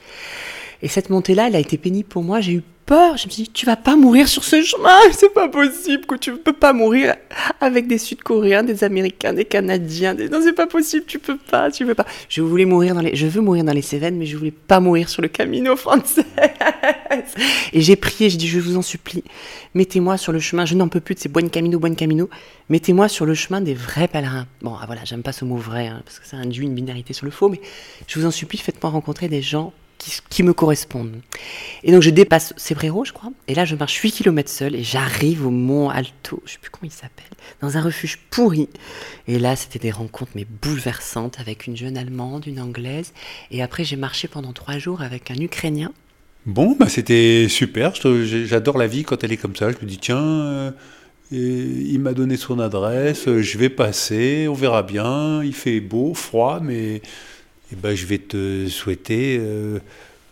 Et 0.81 0.87
cette 0.87 1.09
montée-là, 1.11 1.47
elle 1.47 1.55
a 1.55 1.59
été 1.59 1.77
pénible 1.77 2.09
pour 2.09 2.23
moi. 2.23 2.41
J'ai 2.41 2.53
eu 2.53 2.63
peur. 2.85 3.17
Je 3.17 3.25
me 3.25 3.31
suis 3.31 3.43
dit, 3.43 3.49
tu 3.49 3.65
vas 3.65 3.75
pas 3.75 3.95
mourir 3.95 4.27
sur 4.27 4.43
ce 4.43 4.61
chemin. 4.61 4.97
C'est 5.11 5.33
pas 5.33 5.47
possible 5.47 6.05
que 6.05 6.15
tu 6.15 6.35
peux 6.35 6.53
pas 6.53 6.73
mourir 6.73 7.15
avec 7.59 7.87
des 7.87 7.97
Sud-Coréens, 7.97 8.63
des 8.63 8.83
Américains, 8.83 9.33
des 9.33 9.45
Canadiens. 9.45 10.13
Non, 10.13 10.39
c'est 10.41 10.53
pas 10.53 10.67
possible. 10.67 11.05
Tu 11.05 11.19
peux 11.19 11.37
pas. 11.37 11.71
Tu 11.71 11.85
peux 11.85 11.95
pas. 11.95 12.05
Je 12.29 12.41
voulais 12.41 12.65
mourir 12.65 12.95
dans 12.95 13.01
les. 13.01 13.15
Je 13.15 13.27
veux 13.27 13.41
mourir 13.41 13.63
dans 13.63 13.73
les 13.73 13.81
Cévennes, 13.81 14.17
mais 14.17 14.25
je 14.25 14.37
voulais 14.37 14.51
pas 14.51 14.79
mourir 14.79 15.09
sur 15.09 15.21
le 15.21 15.27
Camino 15.27 15.75
français. 15.75 16.25
Et 17.73 17.81
j'ai 17.81 17.95
prié. 17.95 18.29
J'ai 18.29 18.37
dit, 18.37 18.47
je 18.47 18.59
vous 18.59 18.77
en 18.77 18.81
supplie, 18.81 19.23
mettez-moi 19.73 20.17
sur 20.17 20.31
le 20.31 20.39
chemin. 20.39 20.65
Je 20.65 20.75
n'en 20.75 20.87
peux 20.87 20.99
plus 20.99 21.15
de 21.15 21.19
ces 21.19 21.29
Buen 21.29 21.49
Camino, 21.49 21.79
Buen 21.79 21.95
Camino. 21.95 22.29
Mettez-moi 22.69 23.07
sur 23.07 23.25
le 23.25 23.33
chemin 23.33 23.61
des 23.61 23.73
vrais 23.73 24.07
pèlerins. 24.07 24.47
Bon, 24.61 24.75
ah, 24.79 24.85
voilà, 24.85 25.01
j'aime 25.05 25.23
pas 25.23 25.33
ce 25.33 25.45
mot 25.45 25.57
vrai 25.57 25.87
hein, 25.87 26.01
parce 26.05 26.19
que 26.19 26.27
ça 26.27 26.37
induit 26.37 26.65
une 26.65 26.73
binarité 26.73 27.13
sur 27.13 27.25
le 27.25 27.31
faux, 27.31 27.49
mais 27.49 27.59
je 28.07 28.19
vous 28.19 28.25
en 28.25 28.31
supplie, 28.31 28.57
faites-moi 28.57 28.91
rencontrer 28.91 29.27
des 29.27 29.41
gens 29.41 29.73
qui, 30.29 30.43
me 30.43 30.53
correspondent. 30.53 31.21
Et 31.83 31.91
donc 31.91 32.01
je 32.01 32.09
dépasse 32.09 32.53
Cebrero, 32.57 33.05
je 33.05 33.13
crois, 33.13 33.31
et 33.47 33.55
là 33.55 33.65
je 33.65 33.75
marche 33.75 33.95
8 33.95 34.11
km 34.11 34.49
seul 34.49 34.75
et 34.75 34.83
j'arrive 34.83 35.45
au 35.45 35.51
Mont 35.51 35.89
Alto, 35.89 36.41
je 36.45 36.53
sais 36.53 36.57
plus 36.59 36.71
comment 36.71 36.89
il 36.91 36.95
s'appelle, 36.95 37.37
dans 37.61 37.77
un 37.77 37.81
refuge 37.81 38.17
pourri. 38.29 38.69
Et 39.27 39.37
là 39.37 39.55
c'était 39.55 39.79
des 39.79 39.91
rencontres 39.91 40.31
mais 40.35 40.45
bouleversantes 40.61 41.39
avec 41.39 41.67
une 41.67 41.77
jeune 41.77 41.97
Allemande, 41.97 42.47
une 42.47 42.59
Anglaise, 42.59 43.13
et 43.51 43.61
après 43.61 43.83
j'ai 43.83 43.95
marché 43.95 44.27
pendant 44.27 44.53
trois 44.53 44.77
jours 44.77 45.01
avec 45.01 45.29
un 45.31 45.35
Ukrainien. 45.35 45.91
Bon, 46.47 46.75
bah 46.79 46.89
c'était 46.89 47.47
super. 47.49 47.93
J'adore 47.93 48.79
la 48.79 48.87
vie 48.87 49.03
quand 49.03 49.23
elle 49.23 49.31
est 49.31 49.37
comme 49.37 49.55
ça. 49.55 49.71
Je 49.71 49.77
me 49.79 49.85
dis, 49.87 49.99
tiens, 49.99 50.17
euh, 50.17 50.71
il 51.31 51.99
m'a 51.99 52.13
donné 52.13 52.35
son 52.35 52.59
adresse, 52.59 53.27
euh, 53.27 53.43
je 53.43 53.57
vais 53.59 53.69
passer, 53.69 54.47
on 54.49 54.53
verra 54.53 54.81
bien. 54.81 55.43
Il 55.43 55.53
fait 55.53 55.79
beau, 55.79 56.15
froid, 56.15 56.59
mais 56.59 57.03
eh 57.71 57.75
ben, 57.75 57.95
je 57.95 58.05
vais 58.05 58.17
te 58.19 58.67
souhaiter 58.67 59.37
euh, 59.39 59.79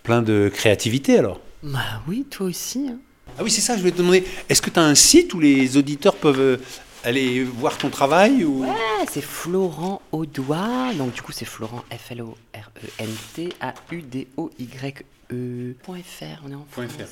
plein 0.03 0.22
de 0.22 0.50
créativité 0.53 1.17
alors. 1.19 1.39
Bah 1.63 2.01
oui, 2.08 2.25
toi 2.29 2.48
aussi. 2.48 2.88
hein. 2.89 2.98
Ah 3.38 3.43
oui, 3.43 3.51
c'est 3.51 3.62
ça, 3.62 3.77
je 3.77 3.84
vais 3.84 3.91
te 3.91 3.98
demander, 3.98 4.24
est-ce 4.50 4.62
que 4.62 4.69
tu 4.69 4.79
as 4.79 4.84
un 4.84 4.96
site 4.96 5.34
où 5.34 5.39
les 5.39 5.77
auditeurs 5.77 6.15
peuvent 6.15 6.39
euh, 6.39 6.58
aller 7.03 7.43
voir 7.43 7.77
ton 7.77 7.89
travail 7.89 8.43
ou... 8.43 8.65
Ah, 8.67 9.05
c'est 9.10 9.22
Florent 9.24 10.01
Audois, 10.12 10.93
donc 10.98 11.13
du 11.13 11.22
coup 11.22 11.31
c'est 11.31 11.46
Florent 11.46 11.84
F-L-O-R-E-N-T 11.91 13.53
A-U-D-O-Y-E 13.62 15.74
point 15.84 16.00
.fr, 16.03 16.41
on 16.46 16.51
est 16.51 16.55
en 16.55 16.65
France. 16.72 16.91
fr. 16.98 17.03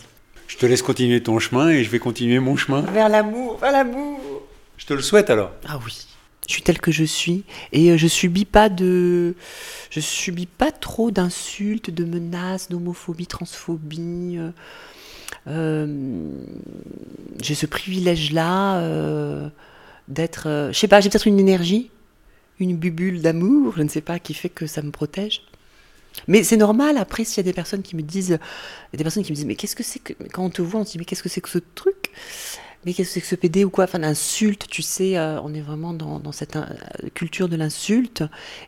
Je 0.47 0.57
te 0.57 0.65
laisse 0.65 0.81
continuer 0.81 1.21
ton 1.21 1.39
chemin 1.39 1.69
et 1.69 1.83
je 1.83 1.89
vais 1.89 1.99
continuer 1.99 2.39
mon 2.39 2.55
chemin. 2.55 2.81
Vers 2.81 3.09
l'amour, 3.09 3.57
vers 3.59 3.71
l'amour 3.71 4.19
Je 4.77 4.85
te 4.85 4.93
le 4.93 5.01
souhaite 5.01 5.29
alors. 5.29 5.51
Ah 5.67 5.79
oui. 5.85 6.05
Je 6.47 6.53
suis 6.53 6.61
telle 6.61 6.79
que 6.79 6.91
je 6.91 7.03
suis 7.03 7.43
et 7.73 7.91
euh, 7.91 7.97
je 7.97 8.07
subis 8.07 8.45
pas 8.45 8.69
de, 8.69 9.35
je 9.89 9.99
subis 9.99 10.45
pas 10.45 10.71
trop 10.71 11.11
d'insultes, 11.11 11.89
de 11.89 12.05
menaces, 12.05 12.69
d'homophobie, 12.69 13.27
transphobie. 13.27 14.37
euh, 14.37 14.51
euh, 15.47 16.31
j'ai 17.41 17.53
ce 17.53 17.65
privilège-là 17.65 19.51
d'être, 20.07 20.69
je 20.71 20.77
sais 20.77 20.87
pas, 20.87 21.01
j'ai 21.01 21.09
peut-être 21.09 21.27
une 21.27 21.39
énergie, 21.39 21.91
une 22.59 22.77
bubule 22.77 23.21
d'amour, 23.21 23.73
je 23.75 23.83
ne 23.83 23.89
sais 23.89 24.01
pas, 24.01 24.19
qui 24.19 24.33
fait 24.33 24.49
que 24.49 24.67
ça 24.67 24.81
me 24.81 24.91
protège. 24.91 25.41
Mais 26.27 26.43
c'est 26.43 26.57
normal. 26.57 26.97
Après, 26.97 27.23
s'il 27.23 27.37
y 27.37 27.39
a 27.41 27.43
des 27.43 27.53
personnes 27.53 27.83
qui 27.83 27.95
me 27.95 28.01
disent, 28.01 28.39
des 28.93 29.03
personnes 29.03 29.23
qui 29.23 29.31
me 29.31 29.35
disent, 29.35 29.45
mais 29.45 29.55
qu'est-ce 29.55 29.75
que 29.75 29.83
c'est 29.83 29.99
que 29.99 30.13
quand 30.31 30.43
on 30.43 30.49
te 30.49 30.61
voit, 30.61 30.79
on 30.79 30.85
se 30.85 30.93
dit, 30.93 30.97
mais 30.97 31.05
qu'est-ce 31.05 31.23
que 31.23 31.29
c'est 31.29 31.41
que 31.41 31.49
ce 31.49 31.59
truc? 31.75 32.11
Mais 32.85 32.93
qu'est-ce 32.93 33.09
que 33.09 33.13
c'est 33.15 33.21
que 33.21 33.27
ce 33.27 33.35
PD 33.35 33.65
ou 33.65 33.69
quoi? 33.69 33.83
Enfin, 33.83 33.97
l'insulte, 33.97 34.67
tu 34.69 34.81
sais, 34.81 35.17
euh, 35.17 35.41
on 35.41 35.53
est 35.53 35.61
vraiment 35.61 35.93
dans, 35.93 36.19
dans 36.19 36.31
cette 36.31 36.55
euh, 36.55 36.65
culture 37.13 37.49
de 37.49 37.55
l'insulte. 37.57 38.21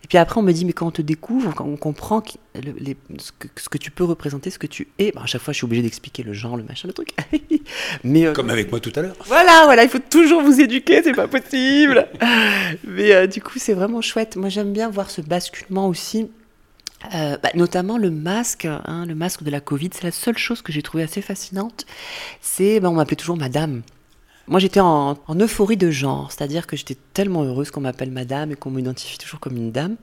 Et 0.03 0.07
puis 0.07 0.17
après, 0.17 0.39
on 0.39 0.43
me 0.43 0.51
dit, 0.51 0.65
mais 0.65 0.73
quand 0.73 0.87
on 0.87 0.91
te 0.91 1.01
découvre, 1.01 1.53
quand 1.55 1.65
on 1.65 1.77
comprend 1.77 2.19
que- 2.21 2.31
le- 2.55 2.73
les- 2.77 2.97
ce, 3.17 3.31
que, 3.31 3.47
ce 3.57 3.69
que 3.69 3.77
tu 3.77 3.91
peux 3.91 4.03
représenter, 4.03 4.49
ce 4.49 4.59
que 4.59 4.67
tu 4.67 4.89
es, 4.99 5.11
bah, 5.13 5.21
à 5.23 5.25
chaque 5.25 5.41
fois, 5.41 5.53
je 5.53 5.57
suis 5.59 5.65
obligée 5.65 5.83
d'expliquer 5.83 6.23
le 6.23 6.33
genre, 6.33 6.57
le 6.57 6.63
machin, 6.63 6.87
le 6.87 6.93
truc. 6.93 7.13
mais 8.03 8.25
euh, 8.25 8.33
Comme 8.33 8.49
avec 8.49 8.71
moi 8.71 8.79
tout 8.81 8.91
à 8.95 9.01
l'heure. 9.01 9.15
voilà, 9.25 9.61
voilà, 9.65 9.83
il 9.83 9.89
faut 9.89 9.99
toujours 9.99 10.41
vous 10.41 10.59
éduquer, 10.59 11.01
c'est 11.03 11.13
pas 11.13 11.27
possible. 11.27 12.07
Mais 12.85 13.13
euh, 13.13 13.27
du 13.27 13.41
coup, 13.41 13.57
c'est 13.59 13.73
vraiment 13.73 14.01
chouette. 14.01 14.35
Moi, 14.35 14.49
j'aime 14.49 14.73
bien 14.73 14.89
voir 14.89 15.09
ce 15.11 15.21
basculement 15.21 15.87
aussi. 15.87 16.29
Euh, 17.15 17.37
bah, 17.41 17.49
notamment 17.55 17.97
le 17.97 18.11
masque, 18.11 18.65
hein, 18.65 19.05
le 19.07 19.15
masque 19.15 19.43
de 19.43 19.49
la 19.51 19.61
Covid, 19.61 19.89
c'est 19.93 20.03
la 20.03 20.11
seule 20.11 20.37
chose 20.37 20.61
que 20.61 20.73
j'ai 20.73 20.81
trouvé 20.81 21.03
assez 21.03 21.21
fascinante. 21.21 21.85
C'est, 22.41 22.81
bah, 22.81 22.89
on 22.89 22.93
m'appelait 22.95 23.15
toujours 23.15 23.37
Madame. 23.37 23.83
Moi, 24.49 24.59
j'étais 24.59 24.79
en, 24.79 25.17
en 25.27 25.35
euphorie 25.39 25.77
de 25.77 25.91
genre, 25.91 26.31
c'est-à-dire 26.31 26.67
que 26.67 26.75
j'étais 26.75 26.97
tellement 27.13 27.43
heureuse 27.43 27.69
qu'on 27.71 27.81
m'appelle 27.81 28.11
Madame 28.11 28.51
et 28.51 28.55
qu'on 28.55 28.71
m'identifie 28.71 29.17
toujours 29.17 29.39
comme 29.39 29.55
une 29.55 29.71
dame. 29.71 29.95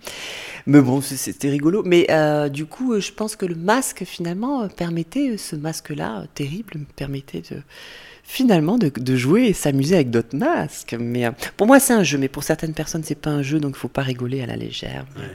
Mais 0.67 0.81
bon, 0.81 1.01
c'était 1.01 1.51
rigolo. 1.51 1.83
Mais 1.85 2.07
euh, 2.11 2.49
du 2.49 2.65
coup, 2.65 2.95
euh, 2.95 3.01
je 3.01 3.13
pense 3.13 3.37
que 3.37 3.45
le 3.45 3.57
masque, 3.57 4.05
finalement, 4.05 4.63
euh, 4.63 4.69
permettait, 4.69 5.37
ce 5.37 5.57
masque-là, 5.57 6.27
terrible, 6.35 6.79
me 6.79 6.85
permettait 6.85 7.43
de 7.51 7.61
finalement 8.23 8.77
de, 8.77 8.89
de 8.89 9.17
jouer 9.17 9.47
et 9.47 9.53
s'amuser 9.53 9.95
avec 9.95 10.11
d'autres 10.11 10.37
masques. 10.37 10.97
Mais 10.99 11.27
euh, 11.27 11.33
pour 11.57 11.67
moi, 11.67 11.79
c'est 11.79 11.93
un 11.93 12.03
jeu, 12.03 12.19
mais 12.19 12.29
pour 12.29 12.45
certaines 12.45 12.75
personnes, 12.75 13.05
c'est 13.05 13.15
pas 13.15 13.31
un 13.31 13.43
jeu, 13.43 13.61
donc 13.61 13.75
il 13.77 13.79
faut 13.79 13.89
pas 13.89 14.03
rigoler 14.03 14.43
à 14.43 14.47
la 14.47 14.57
légère. 14.57 15.07
Ouais. 15.17 15.31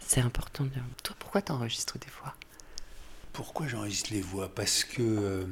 C'est 0.00 0.20
important. 0.20 0.64
De... 0.64 0.70
Toi, 1.02 1.16
pourquoi 1.18 1.42
t'enregistres 1.42 1.98
des 1.98 2.10
fois? 2.10 2.34
Pourquoi 3.32 3.66
j'enregistre 3.66 4.10
les 4.12 4.20
voix? 4.20 4.50
Parce 4.54 4.84
que 4.84 5.00
euh, 5.00 5.44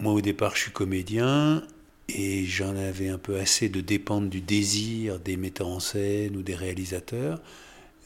moi 0.00 0.12
au 0.12 0.20
départ 0.20 0.56
je 0.56 0.62
suis 0.62 0.72
comédien 0.72 1.62
et 2.08 2.44
j'en 2.44 2.74
avais 2.76 3.08
un 3.08 3.18
peu 3.18 3.38
assez 3.38 3.68
de 3.68 3.80
dépendre 3.80 4.28
du 4.28 4.40
désir 4.40 5.20
des 5.20 5.36
metteurs 5.36 5.68
en 5.68 5.80
scène 5.80 6.36
ou 6.36 6.42
des 6.42 6.54
réalisateurs 6.54 7.40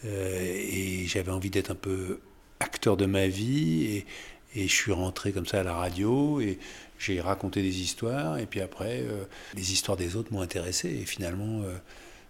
Euh, 0.05 0.55
et 0.55 1.07
j'avais 1.07 1.31
envie 1.31 1.51
d'être 1.51 1.71
un 1.71 1.75
peu 1.77 2.21
acteur 2.61 2.97
de 2.97 3.07
ma 3.07 3.27
vie 3.27 3.85
et, 3.87 4.07
je 4.57 4.73
suis 4.73 4.93
rentré 4.93 5.33
comme 5.33 5.47
ça 5.47 5.61
à 5.61 5.63
la 5.65 5.75
radio 5.75 6.41
et 6.41 6.61
j'ai 7.01 7.21
raconté 7.21 7.61
des 7.61 7.81
histoires 7.81 8.39
et 8.39 8.47
puis 8.47 8.61
après 8.61 9.01
euh, 9.03 9.25
les 9.55 9.73
histoires 9.73 9.97
des 9.97 10.15
autres 10.15 10.33
m'ont 10.33 10.43
intéressé 10.43 10.89
et 10.91 11.05
finalement 11.07 11.63
euh, 11.63 11.75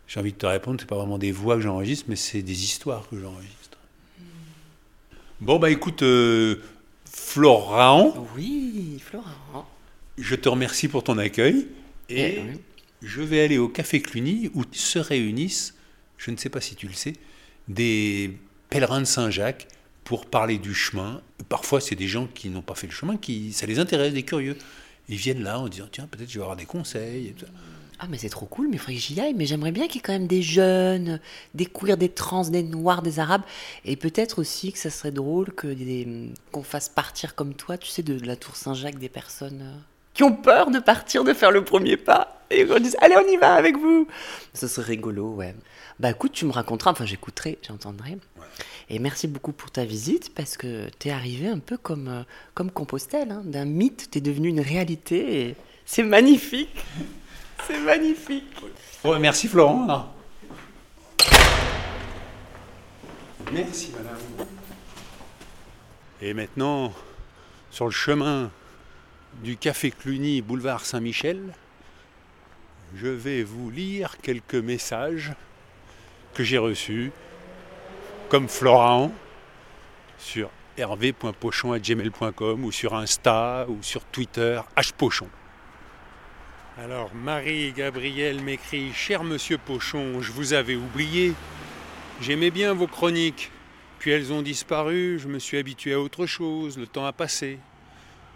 j'ai 0.08 0.20
envie 0.20 0.32
de 0.32 0.38
te 0.38 0.46
répondre 0.46 0.80
c'est 0.80 0.88
pas 0.88 0.96
vraiment 0.96 1.18
des 1.18 1.32
voix 1.32 1.56
que 1.56 1.60
j'enregistre 1.60 2.06
mais 2.08 2.16
c'est 2.16 2.40
des 2.40 2.64
histoires 2.64 3.06
que 3.10 3.20
j'enregistre. 3.20 3.76
Bon 5.42 5.58
bah 5.58 5.68
écoute 5.68 6.02
Florent, 7.18 8.12
Oui, 8.36 9.00
Florent. 9.04 9.68
je 10.18 10.34
te 10.34 10.48
remercie 10.48 10.88
pour 10.88 11.04
ton 11.04 11.16
accueil 11.18 11.68
et 12.08 12.38
Eh 12.38 12.40
oui. 12.40 12.60
je 13.02 13.22
vais 13.22 13.40
aller 13.44 13.56
au 13.58 13.68
Café 13.68 14.02
Cluny 14.02 14.50
où 14.54 14.64
se 14.72 14.98
réunissent, 14.98 15.74
je 16.18 16.30
ne 16.32 16.36
sais 16.36 16.48
pas 16.48 16.60
si 16.60 16.74
tu 16.74 16.86
le 16.88 16.92
sais, 16.92 17.12
des 17.68 18.36
pèlerins 18.68 19.00
de 19.00 19.06
Saint-Jacques 19.06 19.68
pour 20.02 20.26
parler 20.26 20.58
du 20.58 20.74
chemin. 20.74 21.22
Parfois, 21.48 21.80
c'est 21.80 21.94
des 21.94 22.08
gens 22.08 22.26
qui 22.26 22.48
n'ont 22.50 22.62
pas 22.62 22.74
fait 22.74 22.88
le 22.88 22.92
chemin, 22.92 23.16
qui 23.16 23.52
ça 23.52 23.66
les 23.66 23.78
intéresse, 23.78 24.12
des 24.12 24.24
curieux. 24.24 24.56
Ils 25.08 25.16
viennent 25.16 25.42
là 25.42 25.60
en 25.60 25.68
disant 25.68 25.86
tiens 25.90 26.06
peut-être 26.10 26.28
je 26.30 26.38
vais 26.38 26.42
avoir 26.42 26.56
des 26.56 26.66
conseils. 26.66 27.28
Et 27.28 27.32
tout 27.32 27.46
ça. 27.46 27.52
Ah, 28.00 28.06
mais 28.08 28.18
c'est 28.18 28.28
trop 28.28 28.46
cool, 28.46 28.66
mais 28.68 28.74
il 28.74 28.78
faudrait 28.78 28.94
que 28.94 29.00
j'y 29.00 29.20
aille. 29.20 29.34
Mais 29.34 29.46
j'aimerais 29.46 29.70
bien 29.72 29.86
qu'il 29.86 29.96
y 29.96 29.98
ait 29.98 30.02
quand 30.02 30.12
même 30.12 30.26
des 30.26 30.42
jeunes, 30.42 31.20
des 31.54 31.66
queers, 31.66 31.96
des 31.96 32.08
trans, 32.08 32.42
des 32.48 32.62
noirs, 32.62 33.02
des 33.02 33.20
arabes. 33.20 33.42
Et 33.84 33.96
peut-être 33.96 34.40
aussi 34.40 34.72
que 34.72 34.78
ça 34.78 34.90
serait 34.90 35.12
drôle 35.12 35.52
que 35.52 35.68
des- 35.68 36.32
qu'on 36.52 36.62
fasse 36.64 36.88
partir 36.88 37.34
comme 37.34 37.54
toi, 37.54 37.78
tu 37.78 37.88
sais, 37.88 38.02
de 38.02 38.18
la 38.26 38.36
Tour 38.36 38.56
Saint-Jacques, 38.56 38.98
des 38.98 39.08
personnes 39.08 39.60
euh, 39.62 39.76
qui 40.12 40.22
ont 40.24 40.34
peur 40.34 40.70
de 40.70 40.80
partir, 40.80 41.24
de 41.24 41.32
faire 41.32 41.50
le 41.52 41.64
premier 41.64 41.96
pas. 41.96 42.42
Et 42.50 42.66
qu'on 42.66 42.78
dise, 42.78 42.96
allez, 43.00 43.14
on 43.16 43.26
y 43.32 43.36
va 43.36 43.54
avec 43.54 43.76
vous. 43.78 44.06
Ce 44.52 44.66
serait 44.68 44.88
rigolo, 44.92 45.28
ouais. 45.34 45.54
Bah 46.00 46.10
écoute, 46.10 46.32
tu 46.32 46.44
me 46.44 46.52
raconteras, 46.52 46.90
enfin 46.90 47.06
j'écouterai, 47.06 47.58
j'entendrai. 47.66 48.18
Et 48.90 48.98
merci 48.98 49.26
beaucoup 49.28 49.52
pour 49.52 49.70
ta 49.70 49.84
visite, 49.84 50.34
parce 50.34 50.56
que 50.56 50.88
t'es 50.98 51.10
arrivé 51.10 51.46
un 51.48 51.58
peu 51.60 51.76
comme, 51.76 52.08
euh, 52.08 52.22
comme 52.54 52.70
Compostelle. 52.70 53.30
hein. 53.30 53.42
D'un 53.44 53.64
mythe, 53.64 54.08
t'es 54.10 54.20
devenu 54.20 54.48
une 54.48 54.60
réalité. 54.60 55.40
Et 55.50 55.54
c'est 55.86 56.02
magnifique. 56.02 56.74
C'est 57.66 57.80
magnifique. 57.80 58.44
Merci 59.20 59.48
Florent. 59.48 59.84
alors. 59.84 60.14
Merci 63.52 63.92
madame. 63.96 64.48
Et 66.20 66.34
maintenant, 66.34 66.92
sur 67.70 67.84
le 67.84 67.90
chemin 67.90 68.50
du 69.42 69.56
Café 69.56 69.90
Cluny, 69.90 70.42
boulevard 70.42 70.84
Saint-Michel, 70.84 71.54
je 72.94 73.08
vais 73.08 73.42
vous 73.42 73.70
lire 73.70 74.18
quelques 74.22 74.54
messages 74.54 75.32
que 76.34 76.42
j'ai 76.42 76.58
reçus, 76.58 77.12
comme 78.28 78.48
Florent, 78.48 79.12
sur 80.18 80.50
hervé.pochon.gmail.com 80.76 82.64
ou 82.64 82.72
sur 82.72 82.94
Insta 82.94 83.66
ou 83.68 83.82
sur 83.82 84.04
Twitter, 84.04 84.60
hpochon. 84.76 85.28
Alors 86.76 87.14
Marie-Gabrielle 87.14 88.42
m'écrit 88.42 88.92
Cher 88.92 89.22
monsieur 89.22 89.58
Pochon, 89.58 90.20
je 90.20 90.32
vous 90.32 90.54
avais 90.54 90.74
oublié. 90.74 91.32
J'aimais 92.20 92.50
bien 92.50 92.74
vos 92.74 92.88
chroniques. 92.88 93.52
Puis 94.00 94.10
elles 94.10 94.32
ont 94.32 94.42
disparu, 94.42 95.20
je 95.20 95.28
me 95.28 95.38
suis 95.38 95.56
habitué 95.56 95.92
à 95.92 96.00
autre 96.00 96.26
chose, 96.26 96.76
le 96.76 96.88
temps 96.88 97.06
a 97.06 97.12
passé. 97.12 97.60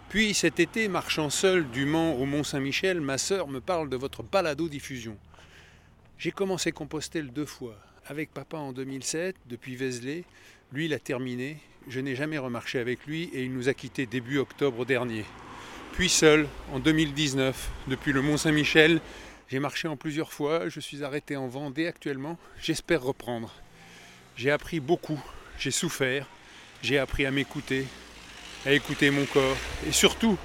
Puis 0.07 0.33
cet 0.33 0.61
été, 0.61 0.87
marchant 0.87 1.29
seul 1.29 1.69
du 1.69 1.85
Mans 1.85 2.13
au 2.13 2.25
Mont-Saint-Michel, 2.25 3.01
ma 3.01 3.17
sœur 3.17 3.49
me 3.49 3.59
parle 3.59 3.89
de 3.89 3.97
votre 3.97 4.23
balado-diffusion. 4.23 5.17
J'ai 6.17 6.31
commencé 6.31 6.71
Compostelle 6.71 7.33
deux 7.33 7.45
fois. 7.45 7.75
Avec 8.07 8.33
papa 8.33 8.57
en 8.57 8.71
2007, 8.71 9.35
depuis 9.47 9.75
Vézelay. 9.75 10.23
Lui, 10.71 10.85
il 10.85 10.93
a 10.93 10.99
terminé. 10.99 11.57
Je 11.89 11.99
n'ai 11.99 12.15
jamais 12.15 12.37
remarché 12.37 12.79
avec 12.79 13.05
lui 13.05 13.29
et 13.33 13.43
il 13.43 13.53
nous 13.53 13.67
a 13.67 13.73
quittés 13.73 14.05
début 14.05 14.37
octobre 14.37 14.85
dernier. 14.85 15.25
Puis 15.99 16.07
seul, 16.07 16.47
en 16.71 16.79
2019, 16.79 17.71
depuis 17.89 18.13
le 18.13 18.21
Mont-Saint-Michel, 18.21 19.01
j'ai 19.49 19.59
marché 19.59 19.89
en 19.89 19.97
plusieurs 19.97 20.31
fois. 20.31 20.69
Je 20.69 20.79
suis 20.79 21.03
arrêté 21.03 21.35
en 21.35 21.47
Vendée 21.47 21.87
actuellement. 21.87 22.37
J'espère 22.61 23.03
reprendre. 23.03 23.53
J'ai 24.37 24.49
appris 24.49 24.79
beaucoup. 24.79 25.21
J'ai 25.57 25.71
souffert. 25.71 26.25
J'ai 26.81 26.99
appris 26.99 27.25
à 27.25 27.31
m'écouter, 27.31 27.85
à 28.65 28.71
écouter 28.71 29.11
mon 29.11 29.25
corps. 29.25 29.57
Et 29.85 29.91
surtout, 29.91 30.37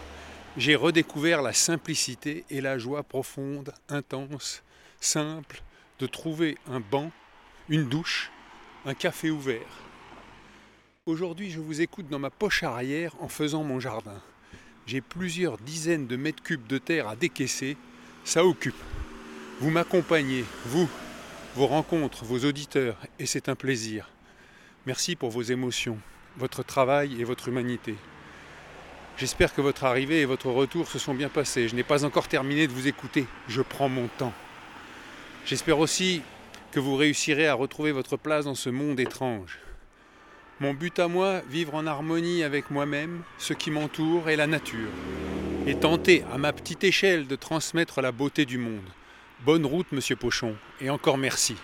j'ai 0.57 0.75
redécouvert 0.75 1.41
la 1.41 1.53
simplicité 1.53 2.45
et 2.51 2.61
la 2.61 2.77
joie 2.77 3.05
profonde, 3.05 3.73
intense, 3.89 4.65
simple, 5.01 5.63
de 6.01 6.09
trouver 6.09 6.59
un 6.67 6.81
banc, 6.81 7.13
une 7.69 7.89
douche, 7.89 8.33
un 8.87 8.95
café 8.95 9.31
ouvert. 9.31 9.85
Aujourd'hui, 11.07 11.53
je 11.53 11.61
vous 11.61 11.81
écoute 11.81 12.09
dans 12.09 12.19
ma 12.19 12.31
poche 12.31 12.65
arrière 12.65 13.15
en 13.21 13.29
faisant 13.29 13.63
mon 13.63 13.79
jardin. 13.79 14.21
J'ai 14.87 15.01
plusieurs 15.01 15.57
dizaines 15.59 16.07
de 16.07 16.17
mètres 16.17 16.43
cubes 16.43 16.67
de 16.67 16.79
terre 16.79 17.09
à 17.09 17.17
décaisser. 17.17 17.77
Ça 18.25 18.45
occupe. 18.45 18.75
Vous 19.61 19.71
m'accompagnez, 19.71 20.45
vous, 20.67 20.89
vos 21.55 21.67
rencontres, 21.67 22.25
vos 22.25 22.45
auditeurs, 22.45 22.97
et 23.19 23.27
c'est 23.27 23.49
un 23.49 23.55
plaisir. 23.55 24.11
Merci 24.87 25.17
pour 25.17 25.31
vos 25.31 25.43
émotions, 25.43 25.99
votre 26.37 26.63
travail 26.63 27.21
et 27.21 27.25
votre 27.25 27.49
humanité. 27.49 27.95
J'espère 29.17 29.55
que 29.55 29.61
votre 29.61 29.85
arrivée 29.85 30.21
et 30.21 30.27
votre 30.27 30.51
retour 30.51 30.89
se 30.89 30.99
sont 30.99 31.15
bien 31.15 31.29
passés. 31.29 31.69
Je 31.69 31.77
n'ai 31.77 31.85
pas 31.85 32.05
encore 32.05 32.27
terminé 32.27 32.67
de 32.67 32.73
vous 32.73 32.89
écouter. 32.89 33.27
Je 33.49 33.63
prends 33.63 33.89
mon 33.89 34.09
temps. 34.09 34.33
J'espère 35.47 35.79
aussi 35.79 36.21
que 36.73 36.81
vous 36.81 36.97
réussirez 36.97 37.47
à 37.47 37.55
retrouver 37.55 37.93
votre 37.93 38.17
place 38.17 38.47
dans 38.47 38.57
ce 38.57 38.71
monde 38.71 38.99
étrange. 38.99 39.61
Mon 40.65 40.73
but 40.73 40.99
à 40.99 41.09
moi, 41.09 41.43
vivre 41.51 41.75
en 41.75 41.87
harmonie 41.87 42.43
avec 42.43 42.71
moi-même, 42.71 43.23
ce 43.37 43.53
qui 43.53 43.71
m'entoure 43.71 44.31
et 44.31 44.37
la 44.37 44.47
nature, 44.47 44.89
et 45.67 45.75
tenter 45.75 46.25
à 46.33 46.39
ma 46.39 46.55
petite 46.55 46.85
échelle 46.85 47.27
de 47.27 47.37
transmettre 47.37 48.01
la 48.01 48.13
beauté 48.13 48.47
du 48.47 48.57
monde. 48.57 48.89
Bonne 49.45 49.67
route, 49.67 49.93
monsieur 49.93 50.17
Pochon, 50.17 50.57
et 50.81 50.89
encore 50.89 51.19
merci. 51.19 51.55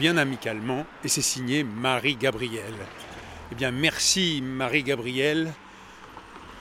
Bien 0.00 0.16
amicalement, 0.16 0.84
et 1.04 1.08
c'est 1.08 1.22
signé 1.22 1.62
Marie-Gabrielle. 1.62 2.74
Eh 3.52 3.54
bien, 3.54 3.70
merci 3.70 4.42
Marie-Gabrielle 4.42 5.52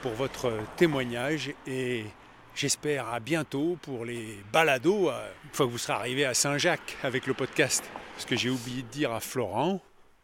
pour 0.03 0.11
votre 0.11 0.53
témoignage 0.77 1.55
et 1.65 2.05
j'espère 2.53 3.09
à 3.09 3.19
bientôt 3.19 3.79
pour 3.81 4.05
les 4.05 4.37
balados, 4.53 5.09
une 5.09 5.53
fois 5.53 5.65
que 5.65 5.71
vous 5.71 5.79
serez 5.79 5.93
arrivé 5.93 6.23
à 6.23 6.35
Saint-Jacques 6.35 6.97
avec 7.01 7.25
le 7.25 7.33
podcast. 7.33 7.83
Ce 8.19 8.27
que 8.27 8.35
j'ai 8.35 8.51
oublié 8.51 8.83
de 8.83 8.89
dire 8.89 9.11
à 9.11 9.19
Florent, 9.19 9.81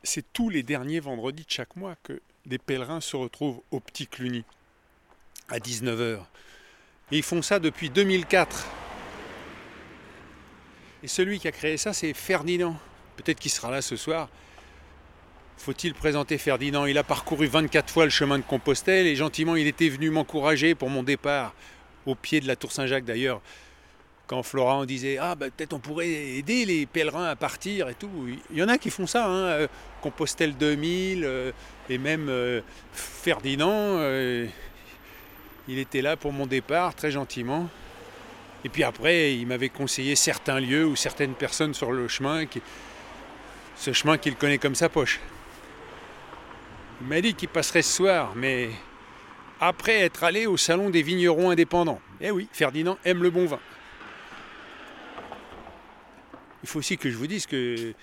c'est 0.08 0.32
tous 0.32 0.50
les 0.50 0.64
derniers 0.64 1.02
vendredis 1.02 1.44
de 1.44 1.52
chaque 1.52 1.76
mois 1.76 1.96
que 2.02 2.22
des 2.46 2.58
pèlerins 2.58 3.02
se 3.02 3.18
retrouvent 3.18 3.62
au 3.72 3.80
Petit 3.82 4.08
Cluny 4.08 4.46
à 5.50 5.60
19h. 5.60 6.20
Et 7.12 7.18
ils 7.18 7.24
font 7.24 7.42
ça 7.42 7.60
depuis 7.60 7.90
2004. 7.90 8.68
Et 11.04 11.08
celui 11.08 11.40
qui 11.40 11.48
a 11.48 11.52
créé 11.52 11.78
ça, 11.78 11.92
c'est 11.92 12.14
Ferdinand. 12.14 12.78
Peut-être 13.18 13.40
qu'il 13.40 13.52
sera 13.52 13.70
là 13.70 13.82
ce 13.82 13.98
soir. 13.98 14.30
Faut-il 15.58 15.94
présenter 15.94 16.38
Ferdinand? 16.38 16.86
Il 16.86 16.98
a 16.98 17.04
parcouru 17.04 17.48
24 17.48 17.90
fois 17.90 18.06
le 18.06 18.10
chemin 18.10 18.40
de 18.40 18.44
Compostelle 18.44 19.08
et 19.08 19.16
gentiment 19.16 19.56
il 19.56 19.68
était 19.68 19.90
venu 19.90 20.10
m'encourager 20.10 20.74
pour 20.74 20.90
mon 20.90 21.04
départ 21.04 21.54
au 22.06 22.16
pied 22.16 22.40
de 22.40 22.48
la 22.48 22.56
Tour 22.56 22.72
Saint-Jacques 22.72 23.06
d'ailleurs 23.06 23.42
quand 24.28 24.44
Florent 24.44 24.86
disait 24.86 25.18
ah 25.20 25.36
ben, 25.36 25.50
peut-être 25.50 25.74
on 25.74 25.80
pourrait 25.80 26.10
aider 26.10 26.66
les 26.66 26.86
pèlerins 26.86 27.26
à 27.26 27.36
partir 27.36 27.90
et 27.90 27.96
tout. 27.96 28.10
Il 28.52 28.58
y 28.58 28.62
en 28.62 28.68
a 28.68 28.78
qui 28.78 28.90
font 28.90 29.08
ça, 29.08 29.26
hein, 29.26 29.46
euh, 29.46 29.68
Compostelle 30.02 30.56
2000 30.56 31.24
euh, 31.24 31.52
et 31.90 31.98
même 31.98 32.28
euh, 32.30 32.62
Ferdinand. 32.92 34.00
il 35.68 35.80
était 35.80 36.02
là 36.02 36.18
pour 36.18 36.34
mon 36.34 36.46
départ 36.46 36.94
très 36.94 37.12
gentiment. 37.12 37.70
Et 38.66 38.70
puis 38.70 38.84
après, 38.84 39.36
il 39.36 39.48
m'avait 39.48 39.70
conseillé 39.70 40.16
certains 40.16 40.60
lieux 40.60 40.86
ou 40.86 40.96
certaines 40.96 41.36
personnes 41.36 41.74
sur 41.74 41.92
le 41.92 42.08
chemin, 42.08 42.46
qui, 42.46 42.62
ce 43.78 43.94
chemin 43.94 44.18
qu'il 44.18 44.36
connaît 44.36 44.58
comme 44.58 44.76
sa 44.76 44.90
poche. 44.90 45.20
Il 47.00 47.08
m'a 47.08 47.22
dit 47.22 47.34
qu'il 47.36 47.48
passerait 47.48 47.84
ce 47.84 47.94
soir, 47.94 48.34
mais 48.36 48.70
après 49.62 50.00
être 50.00 50.24
allé 50.24 50.48
au 50.48 50.58
salon 50.58 50.90
des 50.90 51.04
vignerons 51.04 51.52
indépendants. 51.52 52.02
Eh 52.20 52.32
oui, 52.32 52.50
Ferdinand 52.52 52.98
aime 53.06 53.22
le 53.24 53.30
bon 53.30 53.46
vin. 53.46 53.60
Il 56.68 56.70
faut 56.70 56.80
aussi 56.80 56.98
que 56.98 57.10
je 57.10 57.16
vous 57.16 57.28
dise 57.28 57.46
que 57.46 57.94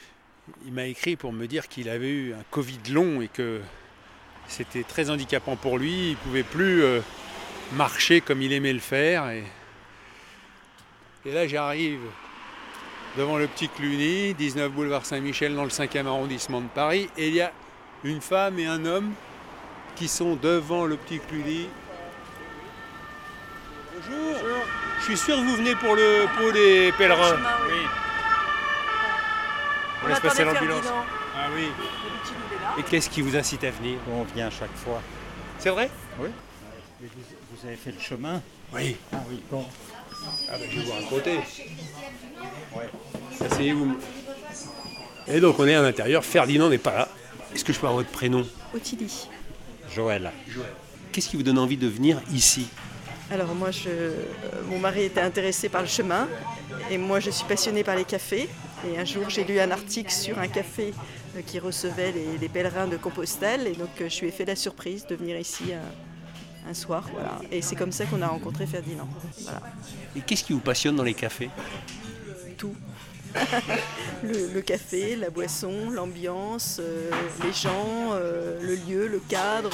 il 0.64 0.72
m'a 0.72 0.86
écrit 0.86 1.16
pour 1.16 1.34
me 1.34 1.46
dire 1.46 1.68
qu'il 1.68 1.90
avait 1.90 2.08
eu 2.08 2.32
un 2.32 2.42
Covid 2.50 2.78
long 2.92 3.20
et 3.20 3.28
que 3.28 3.60
c'était 4.48 4.84
très 4.84 5.10
handicapant 5.10 5.54
pour 5.54 5.76
lui. 5.76 5.92
Il 5.92 6.10
ne 6.12 6.16
pouvait 6.16 6.42
plus 6.44 6.82
euh, 6.82 7.00
marcher 7.74 8.22
comme 8.22 8.40
il 8.40 8.54
aimait 8.54 8.72
le 8.72 8.78
faire. 8.78 9.28
Et, 9.28 9.44
là, 11.26 11.46
j'arrive 11.46 12.00
devant 13.18 13.36
le 13.36 13.48
petit 13.48 13.68
Cluny, 13.68 14.32
19 14.32 14.72
boulevard 14.72 15.04
Saint-Michel, 15.04 15.54
dans 15.54 15.64
le 15.64 15.68
5e 15.68 16.06
arrondissement 16.06 16.62
de 16.62 16.68
Paris. 16.68 17.10
Et 17.18 17.28
il 17.28 17.34
y 17.34 17.42
a 17.42 17.52
une 18.02 18.22
femme 18.22 18.58
et 18.58 18.64
un 18.64 18.86
homme 18.86 19.12
qui 19.94 20.08
sont 20.08 20.36
devant 20.36 20.86
le 20.86 20.96
petit 20.96 21.20
Cluny. 21.20 21.68
Bonjour. 23.94 24.40
Je 25.00 25.04
suis 25.04 25.18
sûr 25.18 25.36
que 25.36 25.42
vous 25.42 25.56
venez 25.56 25.74
pour 25.74 25.94
le 25.94 26.24
pot 26.38 26.50
des 26.50 26.92
pèlerins. 26.92 27.36
oui. 27.68 28.03
On 30.04 30.08
laisse 30.08 30.20
passer 30.20 30.44
l'ambulance. 30.44 30.84
Ah 31.36 31.48
oui. 31.54 31.68
Et 32.78 32.82
qu'est-ce 32.82 33.08
qui 33.08 33.22
vous 33.22 33.36
incite 33.36 33.64
à 33.64 33.70
venir 33.70 33.98
On 34.12 34.24
vient 34.34 34.50
chaque 34.50 34.74
fois. 34.76 35.00
C'est 35.58 35.70
vrai 35.70 35.90
Oui. 36.20 36.28
Vous, 37.00 37.08
vous, 37.52 37.66
avez 37.66 37.76
fait 37.76 37.92
le 37.92 38.00
chemin 38.00 38.42
Oui. 38.72 38.96
Ah 39.12 39.18
oui, 39.28 39.42
bon. 39.50 39.64
Ah 40.48 40.56
ben 40.58 40.68
je 40.70 40.78
vais 40.78 40.84
vous 40.84 40.92
raconter. 40.92 41.38
Ouais. 42.74 42.88
Asseyez-vous. 43.44 43.98
Et 45.26 45.40
donc 45.40 45.58
on 45.58 45.66
est 45.66 45.74
à 45.74 45.82
l'intérieur, 45.82 46.24
Ferdinand 46.24 46.68
n'est 46.68 46.78
pas 46.78 46.94
là. 46.94 47.08
Est-ce 47.54 47.64
que 47.64 47.72
je 47.72 47.78
peux 47.78 47.86
avoir 47.86 48.02
votre 48.02 48.12
prénom 48.12 48.46
Ottilie. 48.74 49.28
Joël. 49.94 50.32
Joël. 50.48 50.68
Qu'est-ce 51.12 51.28
qui 51.28 51.36
vous 51.36 51.42
donne 51.42 51.58
envie 51.58 51.76
de 51.76 51.86
venir 51.86 52.20
ici 52.32 52.66
Alors 53.30 53.54
moi, 53.54 53.70
je, 53.70 54.12
mon 54.68 54.78
mari 54.78 55.04
était 55.04 55.20
intéressé 55.20 55.68
par 55.68 55.82
le 55.82 55.88
chemin 55.88 56.28
et 56.90 56.98
moi 56.98 57.20
je 57.20 57.30
suis 57.30 57.46
passionnée 57.46 57.84
par 57.84 57.96
les 57.96 58.04
cafés. 58.04 58.48
Et 58.86 58.98
un 58.98 59.04
jour, 59.04 59.30
j'ai 59.30 59.44
lu 59.44 59.58
un 59.60 59.70
article 59.70 60.10
sur 60.10 60.38
un 60.38 60.48
café 60.48 60.92
euh, 61.36 61.40
qui 61.46 61.58
recevait 61.58 62.12
les, 62.12 62.48
pèlerins 62.48 62.86
de 62.86 62.96
Compostelle. 62.96 63.66
Et 63.66 63.72
donc, 63.72 63.88
euh, 64.00 64.08
je 64.08 64.20
lui 64.20 64.28
ai 64.28 64.30
fait 64.30 64.44
la 64.44 64.56
surprise 64.56 65.06
de 65.06 65.14
venir 65.14 65.38
ici 65.38 65.64
un, 65.72 66.70
un 66.70 66.74
soir. 66.74 67.08
Voilà. 67.12 67.40
Et 67.50 67.62
c'est 67.62 67.76
comme 67.76 67.92
ça 67.92 68.04
qu'on 68.04 68.22
a 68.22 68.26
rencontré 68.26 68.66
Ferdinand. 68.66 69.08
Voilà. 69.42 69.60
Et 70.16 70.20
qu'est-ce 70.20 70.44
qui 70.44 70.52
vous 70.52 70.60
passionne 70.60 70.96
dans 70.96 71.02
les 71.02 71.14
cafés? 71.14 71.50
Tout. 72.58 72.74
le, 74.22 74.60
café, 74.60 75.16
la 75.16 75.30
boisson, 75.30 75.90
l'ambiance, 75.90 76.78
euh, 76.80 77.10
les 77.42 77.52
gens, 77.52 78.12
le 78.14 78.74
lieu, 78.76 79.08
le 79.08 79.18
cadre. 79.18 79.72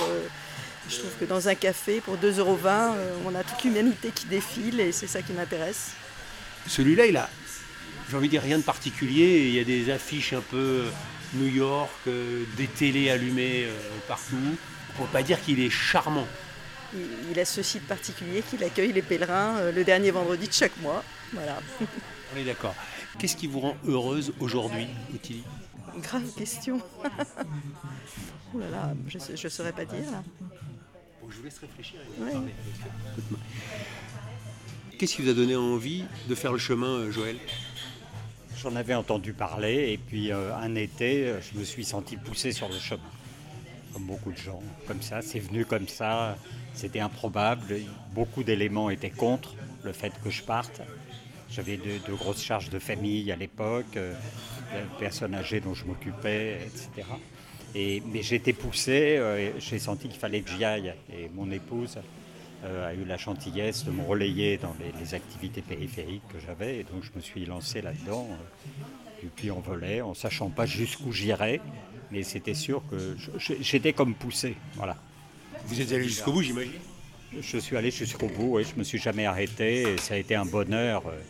je 0.88 0.96
trouve 0.96 1.10
que 1.20 1.24
dans 1.26 1.48
un 1.48 1.54
café, 1.54 2.00
pour 2.00 2.16
2,20 2.16 2.38
euros, 2.38 2.58
on 3.26 3.34
a 3.34 3.44
toute 3.44 3.62
l'humanité 3.64 4.10
qui 4.14 4.24
défile 4.26 4.80
et 4.80 4.92
c'est 4.92 5.06
ça 5.06 5.20
qui 5.20 5.34
m'intéresse. 5.34 5.90
Celui-là, 6.66 7.04
il 7.04 7.18
a 7.18 7.28
j'ai 8.10 8.16
envie 8.16 8.26
de 8.26 8.32
dire 8.32 8.42
rien 8.42 8.58
de 8.58 8.64
particulier. 8.64 9.46
Il 9.46 9.54
y 9.54 9.60
a 9.60 9.64
des 9.64 9.90
affiches 9.90 10.32
un 10.32 10.40
peu 10.40 10.56
euh, 10.56 10.90
New 11.34 11.46
York, 11.46 11.90
euh, 12.08 12.44
des 12.56 12.66
télés 12.66 13.08
allumées 13.08 13.64
euh, 13.64 13.76
partout. 14.08 14.36
On 14.98 15.02
ne 15.02 15.06
peut 15.06 15.12
pas 15.12 15.22
dire 15.22 15.40
qu'il 15.40 15.60
est 15.60 15.70
charmant. 15.70 16.26
Il, 17.30 17.38
a 17.38 17.44
ce 17.44 17.62
site 17.62 17.86
particulier 17.86 18.42
qu'il 18.42 18.64
accueille 18.64 18.92
les 18.92 19.02
pèlerins 19.02 19.70
le 19.70 19.84
dernier 19.84 20.10
vendredi 20.10 20.48
de 20.48 20.52
chaque 20.52 20.76
mois. 20.78 21.04
Voilà. 21.32 21.60
On 22.34 22.38
est 22.38 22.44
d'accord. 22.44 22.74
Qu'est-ce 23.16 23.36
qui 23.36 23.46
vous 23.46 23.60
rend 23.60 23.76
heureuse 23.86 24.32
aujourd'hui, 24.40 24.88
Ottilie? 25.14 25.44
Grave 25.98 26.28
question. 26.36 26.80
oh 28.54 28.58
là 28.58 28.70
là, 28.70 28.92
je 29.06 29.18
ne 29.18 29.48
saurais 29.48 29.72
pas 29.72 29.84
dire. 29.84 30.02
je 31.28 31.36
vous 31.36 31.44
laisse 31.44 31.58
réfléchir. 31.58 32.00
Qu'est-ce 34.98 35.14
qui 35.14 35.22
vous 35.22 35.30
a 35.30 35.34
donné 35.34 35.54
envie 35.54 36.04
de 36.28 36.34
faire 36.34 36.52
le 36.52 36.58
chemin, 36.58 37.08
Joël? 37.10 37.36
J'en 38.62 38.76
avais 38.76 38.94
entendu 38.94 39.32
parler 39.32 39.90
et 39.92 39.96
puis 39.96 40.32
euh, 40.32 40.54
un 40.54 40.74
été, 40.74 41.24
euh, 41.24 41.40
je 41.40 41.58
me 41.58 41.64
suis 41.64 41.84
senti 41.84 42.18
poussé 42.18 42.52
sur 42.52 42.68
le 42.68 42.78
chemin. 42.78 43.00
Comme 43.94 44.04
beaucoup 44.04 44.32
de 44.32 44.36
gens, 44.36 44.62
comme 44.86 45.00
ça, 45.00 45.22
c'est 45.22 45.38
venu 45.38 45.64
comme 45.64 45.88
ça, 45.88 46.36
c'était 46.74 47.00
improbable. 47.00 47.80
Beaucoup 48.12 48.44
d'éléments 48.44 48.90
étaient 48.90 49.10
contre 49.10 49.54
le 49.82 49.92
fait 49.92 50.12
que 50.22 50.28
je 50.28 50.42
parte. 50.42 50.82
J'avais 51.50 51.78
de, 51.78 52.14
grosses 52.14 52.42
charges 52.42 52.68
de 52.68 52.78
famille 52.78 53.32
à 53.32 53.36
l'époque, 53.36 53.96
euh, 53.96 54.14
personnes 54.98 55.34
âgées 55.34 55.60
dont 55.60 55.72
je 55.72 55.86
m'occupais, 55.86 56.60
etc. 56.66 57.08
Et, 57.74 58.02
mais 58.12 58.22
j'étais 58.22 58.52
poussé, 58.52 59.20
j'ai 59.58 59.78
senti 59.78 60.08
qu'il 60.08 60.20
fallait 60.20 60.42
que 60.42 60.50
j'y 60.50 60.64
aille. 60.64 60.94
Et 61.10 61.30
mon 61.34 61.50
épouse 61.50 61.96
euh, 61.96 62.00
a 62.64 62.94
eu 62.94 63.04
la 63.04 63.16
gentillesse 63.16 63.84
de 63.84 63.90
me 63.90 64.02
relayer 64.02 64.56
dans 64.58 64.74
les, 64.80 65.14
activités 65.14 65.62
périphériques 65.62 66.26
que 66.28 66.38
j'avais. 66.44 66.80
Et 66.80 66.84
donc 66.84 67.02
je 67.02 67.10
me 67.14 67.20
suis 67.20 67.44
lancé 67.46 67.82
là-dedans, 67.82 68.28
euh, 68.30 69.26
puis 69.36 69.50
en 69.50 69.60
volet, 69.60 70.00
en 70.00 70.14
sachant 70.14 70.50
pas 70.50 70.66
jusqu'où 70.66 71.12
j'irais. 71.12 71.60
Mais 72.10 72.22
c'était 72.22 72.54
sûr 72.54 72.82
que 72.90 73.16
j'étais 73.60 73.92
comme 73.92 74.14
poussé. 74.14 74.56
Voilà. 74.74 74.96
Vous 75.66 75.80
êtes 75.80 75.92
allé 75.92 76.04
jusqu'au 76.04 76.32
bout, 76.32 76.42
j'imagine? 76.42 76.72
Je 77.40 77.58
suis 77.58 77.76
allé 77.76 77.92
jusqu'au 77.92 78.26
bout, 78.26 78.58
et 78.58 78.64
je 78.64 78.72
ne 78.74 78.80
me 78.80 78.84
suis 78.84 78.98
jamais 78.98 79.26
arrêté. 79.26 79.82
Et 79.82 79.98
ça 79.98 80.14
a 80.14 80.16
été 80.16 80.34
un 80.34 80.44
bonheur 80.44 81.06
euh, 81.06 81.20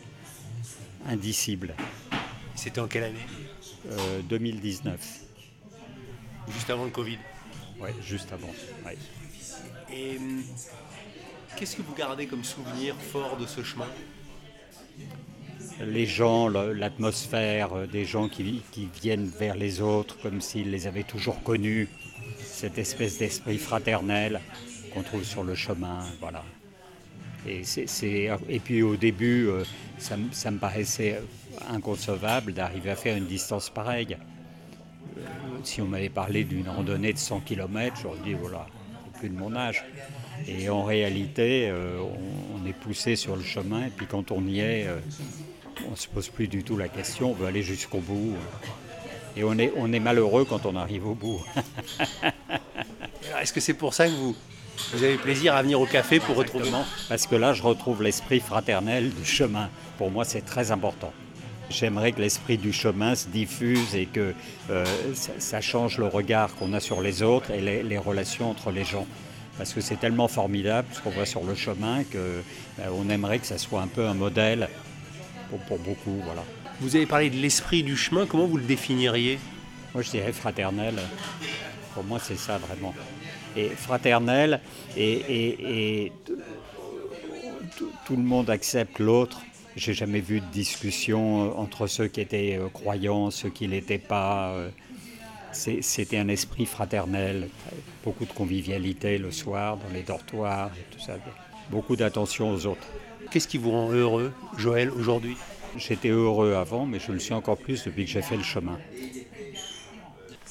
indicible. 1.07 1.75
C'était 2.55 2.81
en 2.81 2.87
quelle 2.87 3.05
année? 3.05 3.25
2019. 4.29 5.21
Juste 6.53 6.69
avant 6.69 6.85
le 6.85 6.91
Covid? 6.91 7.17
Oui, 7.79 7.89
juste 8.03 8.31
avant. 8.31 8.49
Et 9.91 10.17
hum, 10.17 10.43
Qu'est-ce 11.55 11.75
que 11.75 11.81
vous 11.81 11.93
gardez 11.93 12.25
comme 12.27 12.43
souvenir 12.43 12.95
fort 12.95 13.37
de 13.37 13.45
ce 13.45 13.63
chemin? 13.63 13.87
Les 15.79 16.05
gens, 16.05 16.47
l'atmosphère, 16.47 17.73
euh, 17.73 17.87
des 17.87 18.05
gens 18.05 18.29
qui, 18.29 18.61
viennent 19.01 19.27
vers 19.27 19.55
les 19.55 19.81
autres 19.81 20.17
comme 20.21 20.41
s'ils 20.41 20.69
les 20.69 20.87
avaient 20.87 21.03
toujours 21.03 21.41
connus, 21.43 21.87
cette 22.43 22.77
espèce 22.77 23.17
d'esprit 23.17 23.57
fraternel 23.57 24.41
qu'on 24.93 25.01
trouve 25.01 25.23
sur 25.23 25.43
le 25.43 25.55
chemin, 25.55 25.99
voilà. 26.19 26.43
Et, 27.47 27.63
puis 28.63 28.83
au 28.83 28.95
début, 28.95 29.47
euh, 29.47 29.63
ça, 29.97 30.17
me 30.51 30.57
paraissait 30.59 31.21
inconcevable 31.69 32.53
d'arriver 32.53 32.91
à 32.91 32.95
faire 32.95 33.17
une 33.17 33.25
distance 33.25 33.71
pareille. 33.71 34.17
Euh, 35.17 35.21
si 35.63 35.81
on 35.81 35.87
m'avait 35.87 36.09
parlé 36.09 36.43
d'une 36.43 36.69
randonnée 36.69 37.13
de 37.13 37.17
100 37.17 37.39
km, 37.41 37.97
j'aurais 38.03 38.19
dit 38.23 38.33
voilà, 38.33 38.67
plus 39.19 39.29
de 39.29 39.35
mon 39.35 39.55
âge. 39.55 39.83
Et 40.47 40.69
en 40.69 40.83
réalité, 40.83 41.69
euh, 41.69 41.99
on, 41.99 42.67
est 42.67 42.73
poussé 42.73 43.15
sur 43.15 43.35
le 43.35 43.43
chemin, 43.43 43.87
et 43.87 43.89
puis 43.89 44.05
quand 44.05 44.31
on 44.31 44.45
y 44.45 44.59
est, 44.59 44.87
euh, 44.87 44.99
on 45.87 45.91
ne 45.91 45.95
se 45.95 46.07
pose 46.07 46.29
plus 46.29 46.47
du 46.47 46.63
tout 46.63 46.77
la 46.77 46.87
question, 46.87 47.31
on 47.31 47.33
veut 47.33 47.47
aller 47.47 47.63
jusqu'au 47.63 47.99
bout. 47.99 48.35
Et 49.35 49.43
on 49.43 49.57
est, 49.57 49.71
on 49.77 49.91
est 49.93 49.99
malheureux 49.99 50.45
quand 50.45 50.65
on 50.65 50.75
arrive 50.75 51.07
au 51.07 51.15
bout. 51.15 51.41
Est-ce 53.41 53.53
que 53.53 53.59
c'est 53.59 53.73
pour 53.73 53.93
ça 53.93 54.07
que 54.07 54.11
vous, 54.11 54.35
vous 54.93 55.03
avez 55.03 55.15
plaisir 55.15 55.55
à 55.55 55.63
venir 55.63 55.79
au 55.79 55.85
café 55.85 56.19
pour 56.19 56.35
retrouver 56.35 56.69
Parce 57.09 57.27
que 57.27 57.35
là, 57.35 57.53
je 57.53 57.63
retrouve 57.63 58.03
l'esprit 58.03 58.39
fraternel 58.39 59.09
du 59.09 59.25
chemin. 59.25 59.69
Pour 59.97 60.11
moi, 60.11 60.25
c'est 60.25 60.41
très 60.41 60.71
important. 60.71 61.13
J'aimerais 61.69 62.11
que 62.11 62.19
l'esprit 62.19 62.57
du 62.57 62.73
chemin 62.73 63.15
se 63.15 63.29
diffuse 63.29 63.95
et 63.95 64.05
que 64.05 64.33
euh, 64.69 64.85
ça, 65.13 65.61
change 65.61 65.97
le 65.97 66.07
regard 66.07 66.53
qu'on 66.55 66.73
a 66.73 66.81
sur 66.81 67.01
les 67.01 67.23
autres 67.23 67.51
et 67.51 67.61
les 67.83 67.97
relations 67.97 68.51
entre 68.51 68.71
les 68.71 68.83
gens 68.83 69.07
parce 69.61 69.75
que 69.75 69.81
c'est 69.81 69.97
tellement 69.97 70.27
formidable 70.27 70.87
ce 70.91 71.01
qu'on 71.01 71.11
voit 71.11 71.27
sur 71.27 71.43
le 71.43 71.53
chemin 71.53 72.03
qu'on 72.03 72.17
euh, 72.17 73.09
aimerait 73.11 73.37
que 73.37 73.45
ça 73.45 73.59
soit 73.59 73.79
un 73.79 73.85
peu 73.85 74.07
un 74.07 74.15
modèle 74.15 74.67
pour, 75.67 75.77
beaucoup. 75.77 76.19
Voilà. 76.25 76.43
Vous 76.79 76.95
avez 76.95 77.05
parlé 77.05 77.29
de 77.29 77.35
l'esprit 77.35 77.83
du 77.83 77.95
chemin, 77.95 78.25
comment 78.25 78.47
vous 78.47 78.57
le 78.57 78.63
définiriez? 78.63 79.37
Moi 79.93 80.01
je 80.01 80.09
dirais 80.09 80.31
fraternel. 80.31 80.95
Pour 81.93 82.03
moi 82.03 82.17
c'est 82.17 82.39
ça 82.39 82.57
vraiment. 82.57 82.95
Et 83.55 83.69
fraternel 83.69 84.61
et, 84.97 86.11
tout, 87.77 88.15
le 88.15 88.23
monde 88.23 88.49
accepte 88.49 88.97
l'autre. 88.97 89.41
J'ai 89.75 89.93
jamais 89.93 90.21
vu 90.21 90.39
de 90.41 90.45
discussion 90.47 91.55
entre 91.59 91.85
ceux 91.85 92.07
qui 92.07 92.19
étaient 92.19 92.57
euh, 92.59 92.67
croyants, 92.69 93.29
ceux 93.29 93.49
qui 93.49 93.67
l'étaient 93.67 93.99
pas. 93.99 94.55
C'était 95.51 96.17
un 96.17 96.27
esprit 96.27 96.65
fraternel, 96.65 97.49
beaucoup 98.03 98.25
de 98.25 98.33
convivialité 98.33 99.17
le 99.17 99.31
soir 99.31 99.77
dans 99.77 99.93
les 99.93 100.03
dortoirs 100.03 100.71
et 100.77 100.93
tout 100.93 100.99
ça, 101.03 101.17
beaucoup 101.69 101.95
d'attention 101.95 102.51
aux 102.51 102.65
autres. 102.65 102.87
Qu'est-ce 103.31 103.47
qui 103.47 103.57
vous 103.57 103.71
rend 103.71 103.91
heureux, 103.91 104.33
Joël, 104.57 104.89
aujourd'hui? 104.89 105.37
J'étais 105.77 106.09
heureux 106.09 106.53
avant, 106.53 106.85
mais 106.85 106.99
je 106.99 107.11
le 107.11 107.19
suis 107.19 107.33
encore 107.33 107.57
plus 107.57 107.83
depuis 107.85 108.05
que 108.05 108.11
j'ai 108.11 108.21
fait 108.21 108.35
le 108.35 108.43
chemin. 108.43 108.77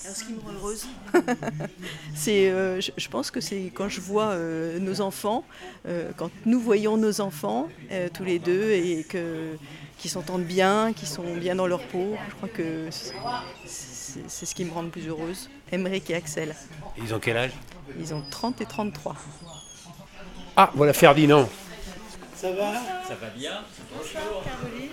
Alors, 0.02 0.16
ce 0.16 0.24
qui 0.24 0.32
me 0.32 0.40
rend 0.40 0.52
heureuse, 0.52 0.86
c'est, 2.14 2.50
euh, 2.50 2.80
je, 2.80 3.08
pense 3.08 3.30
que 3.30 3.40
c'est 3.40 3.70
quand 3.74 3.88
je 3.88 4.00
vois 4.00 4.30
euh, 4.30 4.78
nos 4.78 5.02
enfants, 5.02 5.44
euh, 5.86 6.10
quand 6.16 6.30
nous 6.46 6.58
voyons 6.58 6.96
nos 6.96 7.20
enfants 7.20 7.68
tous 8.14 8.24
les 8.24 8.38
deux 8.38 8.70
et 8.70 9.04
que 9.08 9.56
qui 9.98 10.08
s'entendent 10.08 10.44
bien, 10.44 10.94
qui 10.94 11.04
sont 11.04 11.36
bien 11.36 11.54
dans 11.54 11.66
leur 11.66 11.82
peau. 11.82 12.16
Je 12.30 12.34
crois 12.36 12.48
que 12.48 12.88
c'est 14.28 14.46
ce 14.46 14.54
qui 14.54 14.64
me 14.64 14.72
rend 14.72 14.82
le 14.82 14.88
plus 14.88 15.06
heureuse. 15.08 15.48
Emmerich 15.72 16.10
et 16.10 16.14
Axel. 16.14 16.54
Ils 17.02 17.14
ont 17.14 17.18
quel 17.18 17.36
âge? 17.36 17.52
Ils 17.98 18.12
ont 18.14 18.22
30 18.30 18.60
et 18.60 18.66
33. 18.66 19.16
Ah, 20.56 20.70
voilà 20.74 20.92
Ferdinand. 20.92 21.48
Ça 22.34 22.50
va? 22.52 22.72
Ça 23.06 23.14
va 23.20 23.28
bien 23.36 23.62
Bonjour. 23.92 24.42
Caroline. 24.44 24.90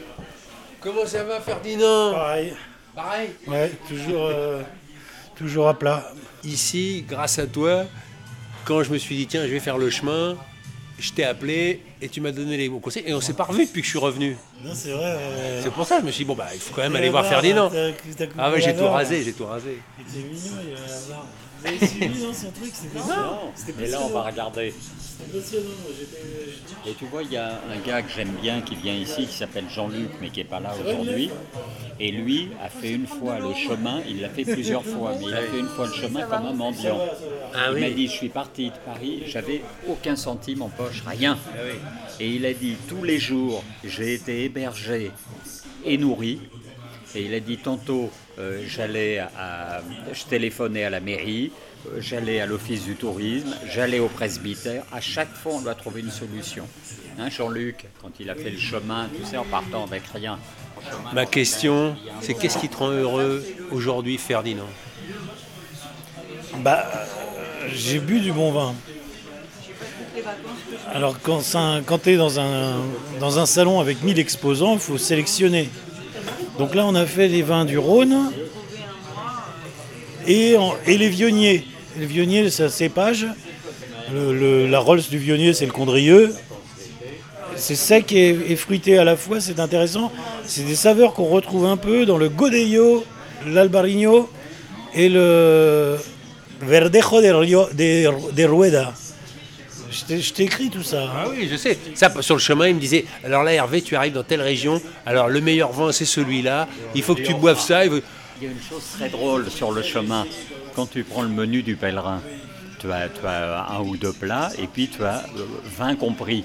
Comment 0.80 1.06
ça 1.06 1.24
va 1.24 1.42
Ferdinand? 1.42 2.14
Pareil. 2.14 2.54
Pareil? 2.96 3.30
Ouais, 3.48 3.72
toujours, 3.88 4.26
euh, 4.26 4.62
toujours 5.36 5.68
à 5.68 5.74
plat. 5.78 6.12
Ici, 6.44 7.06
grâce 7.08 7.40
à 7.40 7.48
toi, 7.48 7.86
quand 8.66 8.84
je 8.84 8.92
me 8.92 8.98
suis 8.98 9.16
dit, 9.16 9.28
tiens, 9.28 9.44
je 9.44 9.52
vais 9.52 9.60
faire 9.60 9.78
le 9.78 9.90
chemin, 9.90 10.36
je 11.00 11.12
t'ai 11.12 11.24
appelé 11.24 11.82
et 12.02 12.10
tu 12.10 12.22
m'as 12.22 12.32
donné 12.32 12.58
les 12.58 12.70
bons 12.70 12.80
conseils 12.80 13.04
et 13.06 13.14
on 13.14 13.22
s'est 13.22 13.34
pas 13.34 13.44
revu 13.44 13.66
depuis 13.66 13.82
que 13.82 13.86
je 13.86 13.92
suis 13.92 14.00
revenu. 14.00 14.36
Non, 14.64 14.72
c'est 14.74 14.92
vrai. 14.92 15.16
Euh, 15.20 15.62
c'est 15.64 15.72
pour 15.72 15.86
ça 15.86 15.96
que 15.96 16.02
je 16.02 16.08
me 16.08 16.12
suis 16.12 16.24
dit, 16.24 16.28
bon, 16.28 16.36
bah, 16.36 16.48
il 16.54 16.60
faut 16.60 16.74
quand 16.74 16.82
même 16.82 16.96
aller 16.96 17.10
voir 17.10 17.26
Ferdinand. 17.26 17.72
ah 18.38 18.52
ouais, 18.52 18.62
j'ai 18.62 18.76
tout 18.76 18.88
rasé, 18.88 19.24
j'ai 19.24 19.34
tout 19.34 19.46
rasé. 19.46 19.80
Il 20.00 20.20
était 20.20 20.28
mignon, 20.28 20.56
il 20.64 20.74
avait 20.74 20.90
Vous 21.60 21.68
avez 21.68 21.88
suivi 21.88 22.20
son 22.34 22.52
truc 22.52 22.72
C'était 22.74 23.00
Non, 23.00 23.52
mais 23.78 23.88
là, 23.88 24.00
on 24.02 24.10
va 24.10 24.24
regarder. 24.24 24.74
Et 26.86 26.94
tu 26.94 27.06
vois, 27.06 27.24
il 27.24 27.32
y 27.32 27.38
a 27.38 27.60
un 27.72 27.80
gars 27.86 28.02
que 28.02 28.12
j'aime 28.16 28.36
bien 28.42 28.62
qui 28.62 28.76
vient 28.76 28.94
ici, 28.94 29.26
qui 29.26 29.34
s'appelle 29.34 29.66
Jean-Luc, 29.70 30.10
mais 30.22 30.30
qui 30.30 30.40
n'est 30.40 30.46
pas 30.46 30.60
là 30.60 30.74
aujourd'hui. 30.80 31.30
Et 32.00 32.12
lui 32.12 32.50
a 32.64 32.70
fait 32.70 32.92
une 32.92 33.08
fois 33.08 33.40
le 33.40 33.54
chemin, 33.54 34.02
il 34.08 34.22
l'a 34.22 34.30
fait 34.30 34.46
plusieurs 34.46 34.84
fois, 34.94 35.14
mais 35.20 35.26
il 35.26 35.34
a 35.34 35.42
fait 35.42 35.60
une 35.60 35.68
fois 35.68 35.88
le 35.88 35.94
chemin 35.94 36.22
comme 36.28 36.46
un 36.46 36.54
mendiant. 36.54 37.00
Ah 37.56 37.70
il 37.74 37.82
m'a 37.82 37.90
dit, 37.90 38.08
je 38.08 38.12
suis 38.14 38.30
parti 38.30 38.70
de 38.70 38.76
Paris, 38.86 39.24
j'avais 39.26 39.62
aucun 39.88 40.16
centime 40.16 40.62
en 40.62 40.70
poche, 40.70 41.04
rien. 41.06 41.38
Ah 41.54 41.58
et 42.20 42.30
il 42.30 42.46
a 42.46 42.54
dit, 42.54 42.76
tous 42.88 43.04
les 43.04 43.18
jours, 43.18 43.64
j'ai 43.84 44.14
été 44.14 44.44
hébergé 44.44 45.12
et 45.84 45.98
nourri. 45.98 46.40
Et 47.16 47.24
il 47.24 47.34
a 47.34 47.40
dit, 47.40 47.58
tantôt, 47.58 48.04
euh, 48.04 48.27
j'allais 48.68 49.20
à, 49.20 49.82
je 50.14 50.24
téléphonais 50.26 50.84
à 50.84 50.90
la 50.90 51.00
mairie, 51.00 51.52
euh, 51.88 52.00
j'allais 52.00 52.40
à 52.40 52.46
l'office 52.46 52.84
du 52.84 52.96
tourisme, 52.96 53.54
j'allais 53.72 54.00
au 54.00 54.08
presbytère. 54.08 54.84
À 54.92 55.02
chaque 55.02 55.34
fois, 55.34 55.54
on 55.56 55.62
doit 55.62 55.76
trouver 55.76 56.02
une 56.02 56.12
solution. 56.12 56.68
Hein, 57.20 57.30
Jean-Luc, 57.30 57.86
quand 58.02 58.12
il 58.20 58.30
a 58.30 58.36
fait 58.36 58.52
le 58.52 58.58
chemin, 58.58 59.08
tout 59.08 59.26
ça, 59.26 59.42
en 59.42 59.46
partant 59.46 59.84
avec 59.84 60.04
rien. 60.14 60.38
Ma 61.14 61.26
question, 61.26 61.96
c'est 62.22 62.34
qu'est-ce 62.34 62.58
qui 62.58 62.70
te 62.70 62.78
rend 62.78 62.92
heureux 62.92 63.44
aujourd'hui, 63.72 64.18
Ferdinand? 64.18 64.70
Bah, 66.60 66.86
euh, 66.96 67.68
j'ai 67.74 68.00
bu 68.00 68.20
du 68.20 68.32
bon 68.32 68.52
vin. 68.52 68.76
Alors 70.94 71.20
quand, 71.22 71.42
quand 71.86 72.00
tu 72.00 72.12
es 72.12 72.18
dans 72.18 72.40
un, 72.40 72.78
dans 73.20 73.40
un 73.40 73.46
salon 73.46 73.80
avec 73.80 74.04
1000 74.04 74.20
exposants, 74.20 74.74
il 74.74 74.80
faut 74.80 74.98
sélectionner. 74.98 75.70
Donc 76.58 76.74
là, 76.74 76.86
on 76.86 76.96
a 76.96 77.06
fait 77.06 77.28
les 77.28 77.44
vins 77.44 77.66
du 77.66 77.78
Rhône 77.78 78.32
et, 80.28 80.56
et 80.88 80.98
les 80.98 81.10
vionniers. 81.10 81.64
Les 82.00 82.06
vionniers, 82.06 82.50
c'est 82.50 82.70
cépage. 82.70 83.28
la 84.12 84.80
Rolls 84.80 85.04
du 85.10 85.18
vionnier, 85.18 85.54
c'est 85.54 85.66
le 85.66 85.72
Condrieux. 85.72 86.34
C'est 87.56 87.76
sec 87.76 88.12
et, 88.12 88.56
fruité 88.56 88.98
à 88.98 89.04
la 89.04 89.16
fois, 89.16 89.40
c'est 89.40 89.60
intéressant. 89.60 90.12
C'est 90.46 90.66
des 90.66 90.76
saveurs 90.76 91.14
qu'on 91.14 91.26
retrouve 91.26 91.66
un 91.66 91.78
peu 91.78 92.06
dans 92.06 92.18
le 92.18 92.30
Godello, 92.30 93.04
l'Albarino 93.48 94.30
et 94.94 95.10
le 95.10 95.98
Verdejo 96.62 97.22
de, 97.22 98.32
de 98.32 98.44
Rueda. 98.46 98.94
Je 100.10 100.34
t'ai 100.34 100.44
écrit 100.44 100.70
tout 100.70 100.84
ça. 100.84 101.12
Ah 101.16 101.26
oui, 101.30 101.48
je 101.50 101.56
sais. 101.56 101.78
Ça, 101.96 102.12
sur 102.22 102.36
le 102.36 102.42
chemin, 102.42 102.68
il 102.68 102.76
me 102.76 102.80
disait 102.80 103.06
alors 103.24 103.44
là, 103.44 103.54
Hervé, 103.54 103.82
tu 103.82 103.96
arrives 103.96 104.14
dans 104.14 104.24
telle 104.24 104.42
région. 104.42 104.82
Alors 105.06 105.28
le 105.28 105.42
meilleur 105.42 105.72
vin, 105.72 105.92
c'est 105.92 106.06
celui-là. 106.06 106.68
Il 106.96 107.04
faut 107.04 107.16
que 107.16 107.24
tu 107.24 107.34
boives 107.34 107.60
ça. 107.60 107.86
Il, 107.86 107.92
y 108.42 108.46
a 108.46 108.52
une 108.52 108.62
chose 108.62 108.84
très 108.98 109.10
drôle 109.10 109.50
sur 109.50 109.72
le 109.72 109.82
chemin. 109.82 110.26
Quand 110.76 110.86
tu 110.86 111.04
prends 111.04 111.24
le 111.24 111.30
menu 111.30 111.64
du 111.64 111.76
pèlerin, 111.76 112.22
tu 112.80 112.92
as, 112.92 113.10
tu 113.10 113.26
as 113.26 113.68
un 113.72 113.80
ou 113.80 113.98
deux 113.98 114.14
plats 114.14 114.52
et 114.60 114.68
puis 114.68 114.88
tu 114.88 115.04
as 115.04 115.24
20 115.78 115.92
euh, 115.92 115.96
compris. 115.96 116.44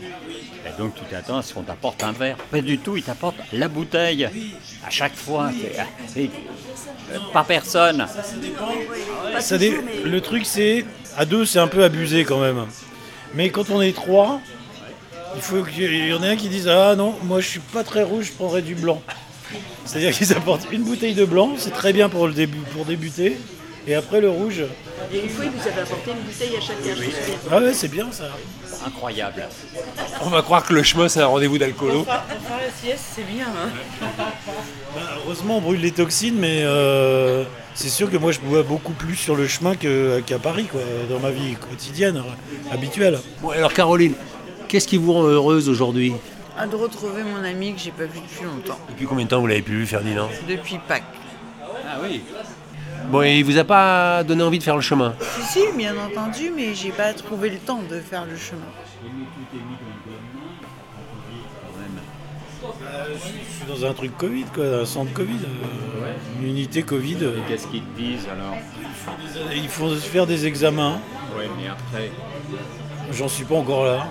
Et 0.66 0.80
donc 0.80 0.94
tu 0.94 1.02
t'attends 1.04 1.38
à 1.38 1.42
ce 1.42 1.52
qu'on 1.52 1.62
t'apporte 1.62 2.02
un 2.02 2.12
verre. 2.12 2.36
Pas 2.36 2.62
du 2.62 2.78
tout, 2.78 2.96
il 2.96 3.02
t'apporte 3.02 3.36
la 3.52 3.68
bouteille. 3.68 4.24
À 4.86 4.90
chaque 4.90 5.16
fois. 5.16 5.50
Euh, 6.16 6.22
pas 7.32 7.44
personne. 7.44 8.06
Ça 9.40 9.56
Le 9.58 10.20
truc 10.20 10.46
c'est, 10.46 10.84
à 11.16 11.24
deux 11.24 11.44
c'est 11.44 11.58
un 11.58 11.68
peu 11.68 11.84
abusé 11.84 12.24
quand 12.24 12.40
même. 12.40 12.66
Mais 13.34 13.50
quand 13.50 13.70
on 13.70 13.80
est 13.80 13.94
trois, 13.94 14.40
il 15.34 15.40
faut 15.40 15.62
qu'il 15.62 16.08
y 16.08 16.12
en 16.12 16.22
ait 16.22 16.28
un 16.28 16.36
qui 16.36 16.48
dise 16.48 16.68
Ah 16.68 16.94
non, 16.96 17.14
moi 17.24 17.40
je 17.40 17.48
suis 17.48 17.60
pas 17.60 17.84
très 17.84 18.02
rouge, 18.02 18.26
je 18.26 18.32
prendrais 18.32 18.62
du 18.62 18.74
blanc. 18.74 19.02
C'est-à-dire 19.84 20.12
qu'ils 20.12 20.32
apportent 20.32 20.66
une 20.70 20.82
bouteille 20.82 21.14
de 21.14 21.24
blanc, 21.24 21.52
c'est 21.56 21.72
très 21.72 21.92
bien 21.92 22.08
pour, 22.08 22.28
débuter. 22.28 23.36
Et 23.86 23.94
après 23.94 24.20
le 24.20 24.30
rouge. 24.30 24.62
Et 25.12 25.20
une 25.20 25.28
fois, 25.28 25.44
il 25.44 25.50
vous 25.50 25.68
avait 25.68 25.80
apporté 25.82 26.10
une 26.10 26.20
bouteille 26.20 26.56
à 26.56 26.60
chacun, 26.60 26.94
souviens. 26.94 27.34
Ah 27.50 27.58
ouais, 27.58 27.74
c'est 27.74 27.88
bien 27.88 28.10
ça. 28.10 28.24
Incroyable. 28.86 29.46
On 30.22 30.28
va 30.28 30.42
croire 30.42 30.64
que 30.64 30.72
le 30.72 30.82
chemin, 30.82 31.08
c'est 31.08 31.20
un 31.20 31.26
rendez-vous 31.26 31.58
d'alcoolo. 31.58 32.04
Faire 32.04 32.24
la 32.26 32.70
sieste, 32.80 33.04
c'est 33.14 33.26
bien. 33.26 33.46
Hein. 33.46 33.70
Bah, 34.94 35.00
heureusement, 35.24 35.58
on 35.58 35.60
brûle 35.60 35.80
les 35.80 35.92
toxines, 35.92 36.36
mais 36.38 36.62
euh, 36.62 37.44
c'est 37.74 37.88
sûr 37.88 38.10
que 38.10 38.16
moi, 38.16 38.32
je 38.32 38.40
bois 38.40 38.62
beaucoup 38.62 38.92
plus 38.92 39.16
sur 39.16 39.36
le 39.36 39.46
chemin 39.46 39.74
qu'à 39.76 40.38
Paris, 40.38 40.66
quoi, 40.70 40.80
dans 41.08 41.20
ma 41.20 41.30
vie 41.30 41.54
quotidienne, 41.54 42.22
habituelle. 42.70 43.18
Bon, 43.40 43.50
alors 43.50 43.72
Caroline, 43.72 44.14
qu'est-ce 44.68 44.88
qui 44.88 44.96
vous 44.96 45.12
rend 45.12 45.24
heureuse 45.24 45.68
aujourd'hui? 45.68 46.14
Ah, 46.56 46.66
de 46.66 46.76
retrouver 46.76 47.22
mon 47.22 47.42
ami 47.44 47.74
que 47.74 47.80
j'ai 47.80 47.92
pas 47.92 48.04
vu 48.04 48.20
depuis 48.20 48.44
longtemps, 48.44 48.78
Depuis 48.88 49.06
combien 49.06 49.24
de 49.24 49.30
temps 49.30 49.40
vous 49.40 49.46
l'avez 49.46 49.62
plus 49.62 49.78
vu, 49.78 49.86
Ferdinand? 49.86 50.28
Depuis 50.48 50.78
Pâques. 50.86 51.02
Ah 51.62 51.98
oui. 52.02 52.22
Bon, 53.10 53.22
et 53.22 53.38
il 53.38 53.44
vous 53.44 53.58
a 53.58 53.64
pas 53.64 54.24
donné 54.24 54.42
envie 54.42 54.58
de 54.58 54.62
faire 54.62 54.76
le 54.76 54.80
chemin 54.82 55.14
Si, 55.20 55.42
si, 55.60 55.76
bien 55.76 55.94
entendu, 55.98 56.50
mais 56.54 56.74
j'ai 56.74 56.90
pas 56.90 57.12
trouvé 57.12 57.50
le 57.50 57.58
temps 57.58 57.82
de 57.88 58.00
faire 58.00 58.24
le 58.24 58.36
chemin. 58.36 58.60
Je 63.12 63.18
suis 63.18 63.66
dans 63.68 63.86
un 63.86 63.92
truc 63.92 64.16
Covid, 64.16 64.44
quoi, 64.54 64.64
un 64.64 64.84
centre 64.86 65.12
Covid, 65.12 65.38
euh, 65.44 66.12
une 66.40 66.48
unité 66.48 66.82
Covid. 66.82 67.18
euh, 67.22 67.38
Qu'est-ce 67.48 67.66
qui 67.66 67.80
te 67.80 67.98
vise 67.98 68.26
alors 68.30 68.56
Il 69.54 69.68
faut 69.68 69.90
faire 69.96 70.26
des 70.26 70.46
examens. 70.46 71.00
Oui, 71.36 71.44
mais 71.58 71.68
après. 71.68 72.10
J'en 73.12 73.28
suis 73.28 73.44
pas 73.44 73.56
encore 73.56 73.84
là. 73.84 74.06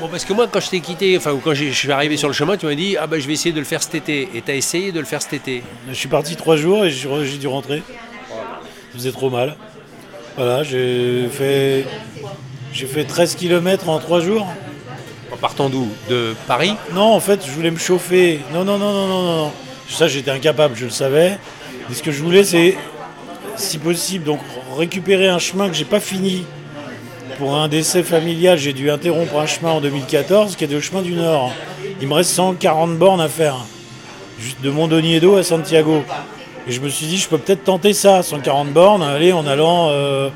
Bon, 0.00 0.08
parce 0.08 0.24
que 0.24 0.32
moi, 0.32 0.48
quand 0.50 0.60
je 0.60 0.70
t'ai 0.70 0.80
quitté, 0.80 1.16
enfin, 1.16 1.32
ou 1.32 1.38
quand 1.38 1.54
je 1.54 1.70
suis 1.70 1.92
arrivé 1.92 2.16
sur 2.16 2.28
le 2.28 2.34
chemin, 2.34 2.56
tu 2.56 2.66
m'as 2.66 2.74
dit 2.74 2.96
Ah, 2.98 3.06
bah, 3.06 3.18
je 3.18 3.26
vais 3.26 3.32
essayer 3.32 3.52
de 3.52 3.58
le 3.58 3.64
faire 3.64 3.82
cet 3.82 3.94
été. 3.94 4.28
Et 4.34 4.42
tu 4.42 4.50
as 4.50 4.54
essayé 4.54 4.92
de 4.92 4.98
le 4.98 5.06
faire 5.06 5.22
cet 5.22 5.34
été. 5.34 5.62
Je 5.88 5.94
suis 5.94 6.08
parti 6.08 6.36
trois 6.36 6.56
jours 6.56 6.84
et 6.84 6.90
j'ai 6.90 7.38
dû 7.38 7.46
rentrer. 7.46 7.82
Ça 8.28 8.34
faisait 8.94 9.12
trop 9.12 9.30
mal. 9.30 9.56
Voilà, 10.36 10.62
j'ai 10.62 11.28
fait, 11.30 11.84
j'ai 12.72 12.86
fait 12.86 13.04
13 13.04 13.34
km 13.36 13.88
en 13.88 13.98
trois 13.98 14.20
jours. 14.20 14.46
En 15.32 15.36
partant 15.36 15.68
d'où? 15.68 15.88
De 16.08 16.34
Paris? 16.46 16.74
Non, 16.92 17.14
en 17.14 17.20
fait, 17.20 17.44
je 17.46 17.50
voulais 17.50 17.70
me 17.70 17.78
chauffer. 17.78 18.40
Non, 18.52 18.64
non, 18.64 18.78
non, 18.78 18.92
non, 18.92 19.06
non, 19.08 19.36
non. 19.36 19.52
Ça, 19.88 20.08
j'étais 20.08 20.30
incapable, 20.30 20.76
je 20.76 20.84
le 20.84 20.90
savais. 20.90 21.38
Et 21.90 21.94
ce 21.94 22.02
que 22.02 22.10
je 22.10 22.22
voulais, 22.22 22.44
c'est, 22.44 22.76
si 23.56 23.78
possible, 23.78 24.24
donc 24.24 24.40
récupérer 24.76 25.28
un 25.28 25.38
chemin 25.38 25.68
que 25.68 25.74
j'ai 25.74 25.84
pas 25.84 26.00
fini. 26.00 26.44
Pour 27.40 27.56
un 27.56 27.68
décès 27.68 28.02
familial, 28.02 28.58
j'ai 28.58 28.74
dû 28.74 28.90
interrompre 28.90 29.38
un 29.38 29.46
chemin 29.46 29.70
en 29.70 29.80
2014, 29.80 30.56
qui 30.56 30.64
est 30.64 30.66
le 30.66 30.78
chemin 30.78 31.00
du 31.00 31.12
Nord. 31.14 31.50
Il 32.02 32.06
me 32.06 32.12
reste 32.12 32.32
140 32.32 32.98
bornes 32.98 33.22
à 33.22 33.30
faire, 33.30 33.56
juste 34.38 34.60
de 34.60 34.68
Mondonniedo 34.68 35.36
à 35.36 35.42
Santiago. 35.42 36.02
Et 36.68 36.72
je 36.72 36.82
me 36.82 36.90
suis 36.90 37.06
dit, 37.06 37.16
je 37.16 37.26
peux 37.28 37.38
peut-être 37.38 37.64
tenter 37.64 37.94
ça, 37.94 38.22
140 38.22 38.68
bornes, 38.74 39.02
aller 39.02 39.32
en 39.32 39.46
allant, 39.46 39.88
euh, 39.88 40.28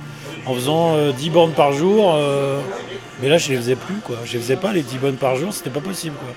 en 0.46 0.54
faisant 0.54 0.94
euh, 0.96 1.12
10 1.12 1.28
bornes 1.28 1.52
par 1.52 1.74
jour. 1.74 2.14
euh, 2.16 2.58
mais 3.20 3.28
là, 3.28 3.36
je 3.36 3.50
les 3.50 3.56
faisais 3.58 3.76
plus, 3.76 3.96
quoi. 4.02 4.16
Je 4.24 4.32
les 4.32 4.38
faisais 4.38 4.56
pas, 4.56 4.72
les 4.72 4.80
10 4.82 4.96
bornes 4.96 5.16
par 5.16 5.36
jour, 5.36 5.52
c'était 5.52 5.68
pas 5.68 5.80
possible, 5.80 6.16
quoi. 6.16 6.34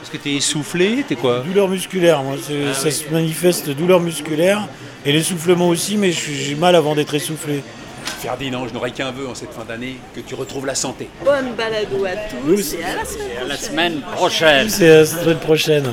Parce 0.00 0.10
que 0.10 0.16
t'es 0.16 0.34
essoufflé, 0.34 1.04
t'es 1.08 1.16
quoi? 1.16 1.40
Douleur 1.40 1.66
musculaire, 1.66 2.22
moi, 2.22 2.36
c'est- 2.40 2.72
ça 2.72 2.88
se 2.92 3.10
manifeste 3.12 3.68
douleur 3.70 3.98
musculaire 3.98 4.68
et 5.04 5.12
l'essoufflement 5.12 5.66
aussi, 5.68 5.96
mais 5.96 6.12
j'ai 6.12 6.54
mal 6.54 6.76
avant 6.76 6.94
d'être 6.94 7.14
essoufflé. 7.14 7.64
Ferdinand, 8.04 8.68
je 8.68 8.74
n'aurais 8.74 8.90
qu'un 8.90 9.10
vœu 9.10 9.28
en 9.28 9.34
cette 9.34 9.52
fin 9.52 9.64
d'année, 9.64 9.96
que 10.14 10.20
tu 10.20 10.34
retrouves 10.34 10.66
la 10.66 10.74
santé. 10.74 11.08
Bonne 11.24 11.54
balado 11.54 12.04
à 12.04 12.16
tous 12.30 12.74
et 12.74 12.84
à 12.84 12.96
la 12.96 13.04
semaine 13.04 13.38
À 13.40 13.44
la 13.44 13.56
semaine 13.56 14.00
prochaine. 14.00 14.68
C'est 14.68 14.88
la 14.88 15.06
semaine 15.06 15.38
prochaine. 15.38 15.92